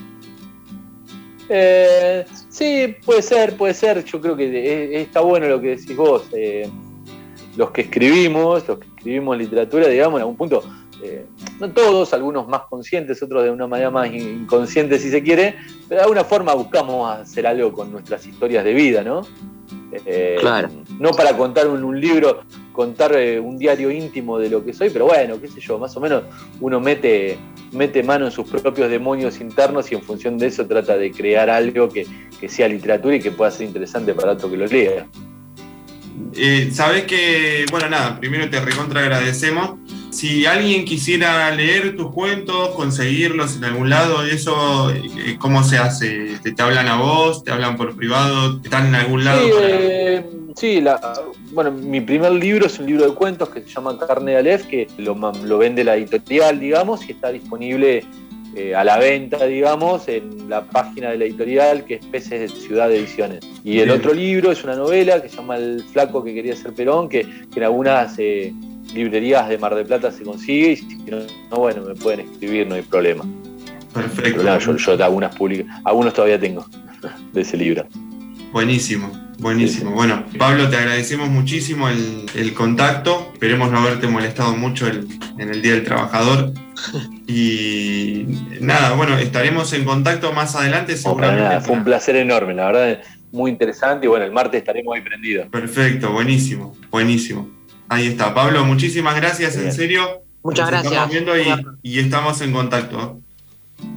Eh, 1.48 2.26
sí, 2.50 2.94
puede 3.04 3.22
ser, 3.22 3.56
puede 3.56 3.72
ser. 3.72 4.04
Yo 4.04 4.20
creo 4.20 4.36
que 4.36 5.00
está 5.00 5.20
bueno 5.20 5.48
lo 5.48 5.60
que 5.60 5.68
decís 5.76 5.96
vos. 5.96 6.24
Los 7.58 7.72
que 7.72 7.80
escribimos, 7.82 8.66
los 8.68 8.78
que 8.78 8.86
escribimos 8.86 9.36
literatura, 9.36 9.88
digamos, 9.88 10.18
en 10.18 10.20
algún 10.20 10.36
punto, 10.36 10.62
eh, 11.02 11.26
no 11.58 11.68
todos, 11.72 12.14
algunos 12.14 12.46
más 12.46 12.62
conscientes, 12.70 13.20
otros 13.20 13.42
de 13.42 13.50
una 13.50 13.66
manera 13.66 13.90
más 13.90 14.12
inconsciente 14.14 14.96
si 14.96 15.10
se 15.10 15.24
quiere, 15.24 15.56
pero 15.88 15.98
de 15.98 16.02
alguna 16.04 16.22
forma 16.22 16.54
buscamos 16.54 17.10
hacer 17.10 17.48
algo 17.48 17.72
con 17.72 17.90
nuestras 17.90 18.24
historias 18.28 18.62
de 18.62 18.74
vida, 18.74 19.02
¿no? 19.02 19.22
Eh, 20.06 20.36
claro. 20.38 20.68
No 21.00 21.10
para 21.10 21.36
contar 21.36 21.66
un, 21.66 22.00
libro 22.00 22.42
contar 22.72 23.16
eh, 23.16 23.40
un 23.40 23.58
diario 23.58 23.90
íntimo 23.90 24.38
de 24.38 24.50
lo 24.50 24.64
que 24.64 24.72
soy, 24.72 24.90
pero 24.90 25.06
bueno, 25.06 25.40
qué 25.40 25.48
sé 25.48 25.60
yo, 25.60 25.80
más 25.80 25.96
o 25.96 26.00
menos 26.00 26.22
uno 26.60 26.78
mete, 26.78 27.38
mete 27.72 28.04
mano 28.04 28.26
en 28.26 28.30
sus 28.30 28.48
propios 28.48 28.88
demonios 28.88 29.40
internos 29.40 29.90
y 29.90 29.96
en 29.96 30.02
función 30.02 30.38
de 30.38 30.46
eso 30.46 30.64
trata 30.64 30.96
de 30.96 31.10
crear 31.10 31.50
algo 31.50 31.88
que, 31.88 32.06
sea 32.46 32.68
literatura 32.68 33.16
y 33.16 33.20
que 33.20 33.32
pueda 33.32 33.50
ser 33.50 33.66
interesante 33.66 34.14
para 34.14 34.32
otro 34.34 34.48
que 34.48 34.56
lo 34.56 34.66
lea. 34.66 35.08
Eh, 36.34 36.70
Sabes 36.72 37.04
que, 37.04 37.64
bueno, 37.70 37.88
nada, 37.88 38.18
primero 38.18 38.48
te 38.48 38.60
recontra 38.60 39.00
agradecemos 39.00 39.78
si 40.10 40.46
alguien 40.46 40.84
quisiera 40.84 41.50
leer 41.54 41.96
tus 41.96 42.10
cuentos, 42.12 42.70
conseguirlos 42.70 43.56
en 43.56 43.64
algún 43.64 43.90
lado, 43.90 44.24
eso, 44.24 44.90
eh, 44.90 45.36
¿cómo 45.38 45.62
se 45.62 45.78
hace? 45.78 46.38
¿Te, 46.42 46.60
hablan 46.62 46.88
a 46.88 46.96
vos? 46.96 47.44
¿Te 47.44 47.52
hablan 47.52 47.76
por 47.76 47.94
privado? 47.94 48.60
¿Están 48.62 48.88
en 48.88 48.94
algún 48.94 49.24
lado? 49.24 49.40
Sí, 50.56 50.82
eh, 50.82 50.84
bueno, 51.52 51.70
mi 51.70 52.00
primer 52.00 52.32
libro 52.32 52.66
es 52.66 52.78
un 52.78 52.86
libro 52.86 53.06
de 53.06 53.14
cuentos 53.14 53.50
que 53.50 53.60
se 53.60 53.68
llama 53.68 53.98
Carne 53.98 54.32
de 54.32 54.36
Aleph, 54.38 54.66
que 54.66 54.88
lo, 54.96 55.58
vende 55.58 55.84
la 55.84 55.96
editorial, 55.96 56.58
digamos, 56.58 57.06
y 57.08 57.12
está 57.12 57.30
disponible 57.30 58.04
eh, 58.58 58.74
a 58.74 58.82
la 58.82 58.98
venta, 58.98 59.46
digamos, 59.46 60.08
en 60.08 60.48
la 60.48 60.64
página 60.64 61.10
de 61.10 61.18
la 61.18 61.26
editorial, 61.26 61.84
que 61.84 61.94
es 61.94 62.04
Peces 62.06 62.40
de 62.40 62.48
Ciudad 62.48 62.88
de 62.88 62.98
Ediciones. 62.98 63.40
Y 63.62 63.78
el 63.78 63.90
otro 63.90 64.12
libro 64.12 64.50
es 64.50 64.64
una 64.64 64.74
novela 64.74 65.22
que 65.22 65.28
se 65.28 65.36
llama 65.36 65.56
El 65.56 65.84
flaco 65.92 66.24
que 66.24 66.34
quería 66.34 66.56
ser 66.56 66.72
Perón, 66.72 67.08
que, 67.08 67.20
en 67.54 67.62
algunas 67.62 68.18
librerías 68.94 69.48
de 69.48 69.58
Mar 69.58 69.76
del 69.76 69.86
Plata 69.86 70.10
se 70.10 70.24
consigue 70.24 70.72
y 70.72 70.76
si 70.76 70.96
no, 71.50 71.56
bueno, 71.56 71.82
me 71.82 71.94
pueden 71.94 72.20
escribir, 72.20 72.66
no 72.66 72.74
hay 72.74 72.82
problema. 72.82 73.24
Perfecto. 73.94 74.42
yo, 74.76 75.04
algunas 75.04 75.36
públicas, 75.36 75.66
algunos 75.84 76.12
todavía 76.12 76.40
tengo 76.40 76.66
de 77.32 77.40
ese 77.40 77.56
libro. 77.56 77.86
Buenísimo, 78.52 79.10
buenísimo. 79.38 79.92
Bueno, 79.92 80.24
Pablo, 80.38 80.68
te 80.68 80.76
agradecemos 80.76 81.28
muchísimo 81.28 81.88
el, 81.88 82.54
contacto. 82.54 83.30
Esperemos 83.32 83.70
no 83.70 83.78
haberte 83.78 84.06
molestado 84.06 84.56
mucho 84.56 84.86
en 84.86 85.08
el 85.38 85.62
Día 85.62 85.72
del 85.72 85.84
Trabajador. 85.84 86.52
Y 87.30 88.24
nada, 88.62 88.94
bueno, 88.94 89.18
estaremos 89.18 89.70
en 89.74 89.84
contacto 89.84 90.32
más 90.32 90.56
adelante. 90.56 90.96
Seguramente 90.96 91.60
fue 91.60 91.76
un 91.76 91.84
placer 91.84 92.16
enorme, 92.16 92.54
la 92.54 92.66
verdad, 92.72 93.02
muy 93.32 93.50
interesante. 93.50 94.06
Y 94.06 94.08
bueno, 94.08 94.24
el 94.24 94.32
martes 94.32 94.60
estaremos 94.60 94.96
ahí 94.96 95.02
prendidos. 95.02 95.48
Perfecto, 95.48 96.10
buenísimo, 96.10 96.74
buenísimo. 96.90 97.50
Ahí 97.90 98.06
está. 98.06 98.32
Pablo, 98.32 98.64
muchísimas 98.64 99.14
gracias, 99.16 99.56
en 99.56 99.72
serio. 99.72 100.22
Muchas 100.42 100.68
gracias. 100.68 100.92
Estamos 100.92 101.10
viendo 101.10 101.32
y, 101.82 101.98
estamos 101.98 102.40
en 102.40 102.52
contacto. 102.52 103.20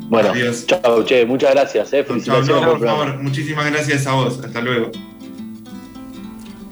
Bueno, 0.09 0.33
chao, 0.65 1.05
che, 1.05 1.25
muchas 1.25 1.51
gracias. 1.51 1.93
Eh. 1.93 2.03
Felicitaciones 2.03 2.65
por 2.65 2.85
favor, 2.85 3.17
muchísimas 3.23 3.71
gracias 3.71 4.05
a 4.07 4.13
vos. 4.13 4.41
Hasta 4.43 4.59
luego. 4.59 4.91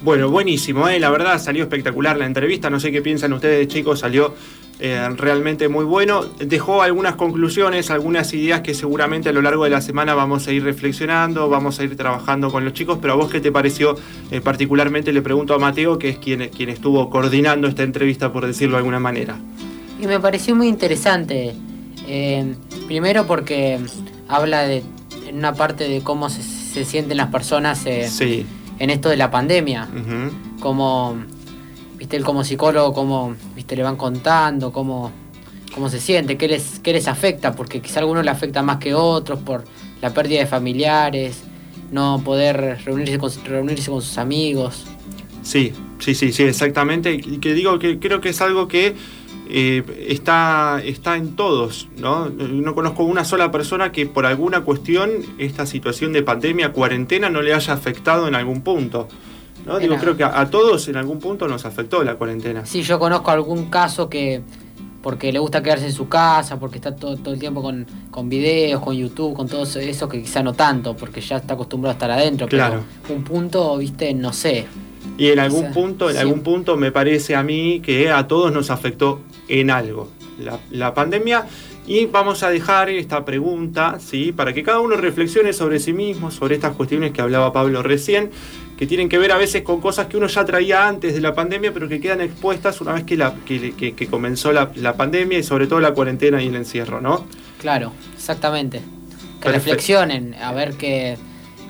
Bueno, 0.02 0.30
buenísimo, 0.30 0.88
¿eh? 0.88 0.98
la 0.98 1.10
verdad 1.10 1.42
salió 1.42 1.64
espectacular 1.64 2.18
la 2.18 2.26
entrevista, 2.26 2.70
no 2.70 2.80
sé 2.80 2.90
qué 2.90 3.02
piensan 3.02 3.34
ustedes 3.34 3.68
chicos, 3.68 4.00
salió 4.00 4.34
eh, 4.80 5.10
realmente 5.18 5.68
muy 5.68 5.84
bueno. 5.84 6.24
Dejó 6.40 6.82
algunas 6.82 7.16
conclusiones, 7.16 7.92
algunas 7.92 8.34
ideas 8.34 8.62
que 8.62 8.74
seguramente 8.74 9.28
a 9.28 9.34
lo 9.34 9.42
largo 9.42 9.66
de 9.66 9.72
la 9.72 9.82
semana 9.82 10.16
vamos 10.16 10.48
a 10.48 10.54
ir 10.54 10.64
reflexionando, 10.64 11.50
vamos 11.50 11.82
a 11.82 11.84
ir 11.84 11.98
trabajando 11.98 12.50
con 12.50 12.64
los 12.64 12.74
chicos, 12.74 12.98
pero 13.02 13.14
a 13.14 13.16
vos 13.18 13.30
qué 13.30 13.42
te 13.42 13.52
pareció 13.52 13.98
eh, 14.32 14.40
particularmente, 14.40 15.12
le 15.12 15.22
pregunto 15.22 15.54
a 15.54 15.60
Mateo, 15.60 16.00
que 16.00 16.08
es 16.08 16.18
quien, 16.18 16.48
quien 16.48 16.70
estuvo 16.70 17.10
coordinando 17.10 17.68
esta 17.68 17.84
entrevista, 17.84 18.32
por 18.32 18.48
decirlo 18.48 18.76
de 18.76 18.80
alguna 18.80 19.02
manera. 19.02 19.38
Y 20.00 20.08
me 20.08 20.22
pareció 20.22 20.56
muy 20.56 20.70
interesante, 20.70 21.54
eh, 22.08 22.56
primero 22.88 23.28
porque 23.28 23.80
habla 24.30 24.62
de 24.62 24.82
en 25.28 25.38
una 25.38 25.54
parte 25.54 25.88
de 25.88 26.02
cómo 26.02 26.30
se, 26.30 26.42
sienten 26.86 27.18
las 27.18 27.28
personas 27.28 27.86
en 28.80 28.90
esto 28.90 29.10
de 29.10 29.18
la 29.18 29.30
pandemia, 29.30 29.88
como 30.60 31.18
viste, 31.98 32.16
él 32.16 32.24
como 32.24 32.44
psicólogo, 32.44 32.94
cómo 32.94 33.36
viste, 33.56 33.76
le 33.76 33.84
van 33.84 33.98
contando, 33.98 34.72
cómo, 34.72 35.12
cómo 35.74 35.90
se 35.90 36.00
siente, 36.00 36.38
qué 36.38 36.48
les, 36.48 36.80
qué 36.80 36.94
les 36.94 37.08
afecta, 37.08 37.54
porque 37.54 37.82
quizá 37.82 38.00
a 38.00 38.02
algunos 38.02 38.24
le 38.24 38.32
afecta 38.32 38.64
más 38.64 38.78
que 38.78 38.94
otros 38.94 39.40
por 39.40 39.66
la 40.02 40.14
pérdida 40.14 40.40
de 40.40 40.48
familiares, 40.48 41.44
no 41.92 42.22
poder 42.24 42.80
reunirse 42.86 43.18
con, 43.18 43.32
reunirse 43.46 43.92
con 43.92 44.02
sus 44.02 44.18
amigos. 44.18 44.86
Sí, 45.44 45.74
sí, 46.00 46.16
sí, 46.16 46.32
sí, 46.32 46.44
exactamente. 46.44 47.14
Y 47.14 47.40
que 47.40 47.54
digo 47.54 47.80
que 47.80 48.00
creo 48.00 48.22
que 48.22 48.30
es 48.30 48.42
algo 48.42 48.68
que 48.68 48.96
eh, 49.52 49.84
está, 50.08 50.80
está 50.84 51.18
en 51.18 51.36
todos, 51.36 51.88
¿no? 51.98 52.30
No 52.30 52.76
conozco 52.76 53.04
una 53.04 53.26
sola 53.26 53.50
persona 53.50 53.92
que 53.92 54.06
por 54.06 54.28
alguna 54.28 54.62
cuestión 54.62 55.10
esta 55.40 55.66
situación 55.66 56.14
de 56.14 56.22
pandemia, 56.22 56.72
cuarentena, 56.72 57.32
no 57.32 57.42
le 57.42 57.56
haya 57.56 57.74
afectado 57.74 58.28
en 58.28 58.36
algún 58.36 58.62
punto. 58.62 59.08
¿no? 59.66 59.80
Digo, 59.80 59.98
creo 59.98 60.16
que 60.16 60.24
a, 60.24 60.50
todos 60.52 60.88
en 60.88 60.98
algún 60.98 61.20
punto 61.20 61.48
nos 61.48 61.66
afectó 61.66 62.04
la 62.04 62.16
cuarentena. 62.16 62.66
Sí, 62.66 62.84
yo 62.84 63.00
conozco 63.00 63.32
algún 63.32 63.72
caso 63.72 64.08
que 64.08 64.42
porque 65.02 65.32
le 65.32 65.40
gusta 65.40 65.64
quedarse 65.64 65.86
en 65.86 65.94
su 65.94 66.08
casa, 66.08 66.60
porque 66.60 66.78
está 66.78 66.96
todo, 66.96 67.18
todo 67.18 67.34
el 67.34 67.40
tiempo 67.40 67.64
con, 67.64 67.88
con, 68.12 68.30
videos, 68.30 68.82
con 68.82 68.96
YouTube, 68.96 69.34
con 69.34 69.48
todo 69.48 69.64
eso, 69.64 70.10
que 70.10 70.22
quizá 70.22 70.44
no 70.44 70.54
tanto, 70.54 70.96
porque 70.96 71.22
ya 71.22 71.38
está 71.38 71.56
acostumbrado 71.56 71.92
a 71.92 71.94
estar 71.94 72.12
adentro, 72.12 72.48
claro. 72.48 72.84
pero 73.02 73.16
un 73.16 73.24
punto, 73.24 73.78
viste, 73.78 74.14
no 74.14 74.32
sé. 74.34 74.68
Y 75.18 75.28
en 75.30 75.40
algún 75.40 75.72
punto, 75.72 76.10
en 76.10 76.18
algún 76.18 76.42
punto 76.42 76.78
me 76.78 76.92
parece 76.92 77.36
a 77.36 77.44
mí 77.44 77.82
que 77.82 78.10
a 78.10 78.28
todos 78.28 78.52
nos 78.52 78.70
afectó 78.70 79.22
en 79.50 79.70
algo. 79.72 80.10
La, 80.40 80.60
la 80.72 80.94
pandemia 80.94 81.46
y 81.90 82.06
vamos 82.06 82.44
a 82.44 82.52
dejar 82.52 82.92
esta 82.92 83.26
pregunta, 83.26 83.98
¿sí? 84.00 84.32
Para 84.32 84.54
que 84.54 84.62
cada 84.62 84.80
uno 84.80 84.96
reflexione 84.96 85.54
sobre 85.54 85.80
sí 85.80 85.92
mismo, 85.92 86.30
sobre 86.30 86.54
estas 86.54 86.76
cuestiones 86.76 87.12
que 87.12 87.20
hablaba 87.20 87.52
Pablo 87.52 87.82
recién, 87.82 88.30
que 88.78 88.86
tienen 88.86 89.10
que 89.10 89.18
ver 89.18 89.32
a 89.32 89.38
veces 89.38 89.64
con 89.64 89.82
cosas 89.82 90.06
que 90.06 90.16
uno 90.16 90.28
ya 90.28 90.46
traía 90.46 90.88
antes 90.88 91.16
de 91.16 91.20
la 91.20 91.34
pandemia, 91.34 91.74
pero 91.74 91.90
que 91.90 92.00
quedan 92.00 92.22
expuestas 92.22 92.80
una 92.80 92.94
vez 92.94 93.06
que, 93.06 93.18
la, 93.18 93.34
que, 93.44 94.08
comenzó 94.08 94.52
la, 94.52 94.94
pandemia 94.96 95.40
y 95.40 95.44
sobre 95.44 95.66
todo 95.66 95.80
la 95.80 95.96
cuarentena 95.96 96.44
y 96.44 96.48
el 96.48 96.56
encierro, 96.56 97.02
¿no? 97.02 97.26
Claro, 97.60 97.92
exactamente. 98.16 98.82
Que 99.42 99.50
reflexionen, 99.50 100.36
a 100.36 100.54
ver 100.54 100.76
qué 100.76 101.18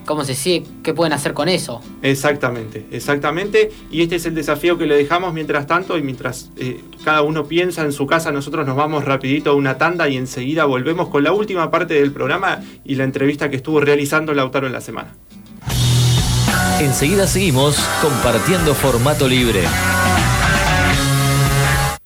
cómo 0.09 0.25
se 0.25 0.33
sigue, 0.33 0.65
qué 0.81 0.95
pueden 0.95 1.13
hacer 1.13 1.35
con 1.35 1.47
eso. 1.49 1.81
Exactamente, 2.01 2.83
exactamente. 2.89 3.69
Y 3.91 4.01
este 4.01 4.15
es 4.15 4.25
el 4.25 4.33
desafío 4.33 4.75
que 4.75 4.87
le 4.87 4.95
dejamos 4.95 5.35
mientras 5.35 5.67
tanto 5.67 5.99
y 5.99 6.01
mientras 6.01 6.49
eh, 6.57 6.81
cada 7.05 7.21
uno 7.21 7.45
piensa 7.45 7.83
en 7.83 7.91
su 7.91 8.07
casa, 8.07 8.31
nosotros 8.31 8.65
nos 8.65 8.75
vamos 8.75 9.05
rapidito 9.05 9.51
a 9.51 9.53
una 9.53 9.77
tanda 9.77 10.09
y 10.09 10.17
enseguida 10.17 10.65
volvemos 10.65 11.09
con 11.09 11.23
la 11.23 11.31
última 11.31 11.69
parte 11.69 11.93
del 11.93 12.11
programa 12.11 12.59
y 12.83 12.95
la 12.95 13.03
entrevista 13.03 13.51
que 13.51 13.57
estuvo 13.57 13.81
realizando 13.81 14.33
Lautaro 14.33 14.65
en 14.65 14.73
la 14.73 14.81
semana. 14.81 15.15
Enseguida 16.79 17.27
seguimos 17.27 17.77
compartiendo 18.01 18.73
formato 18.73 19.27
libre. 19.27 19.61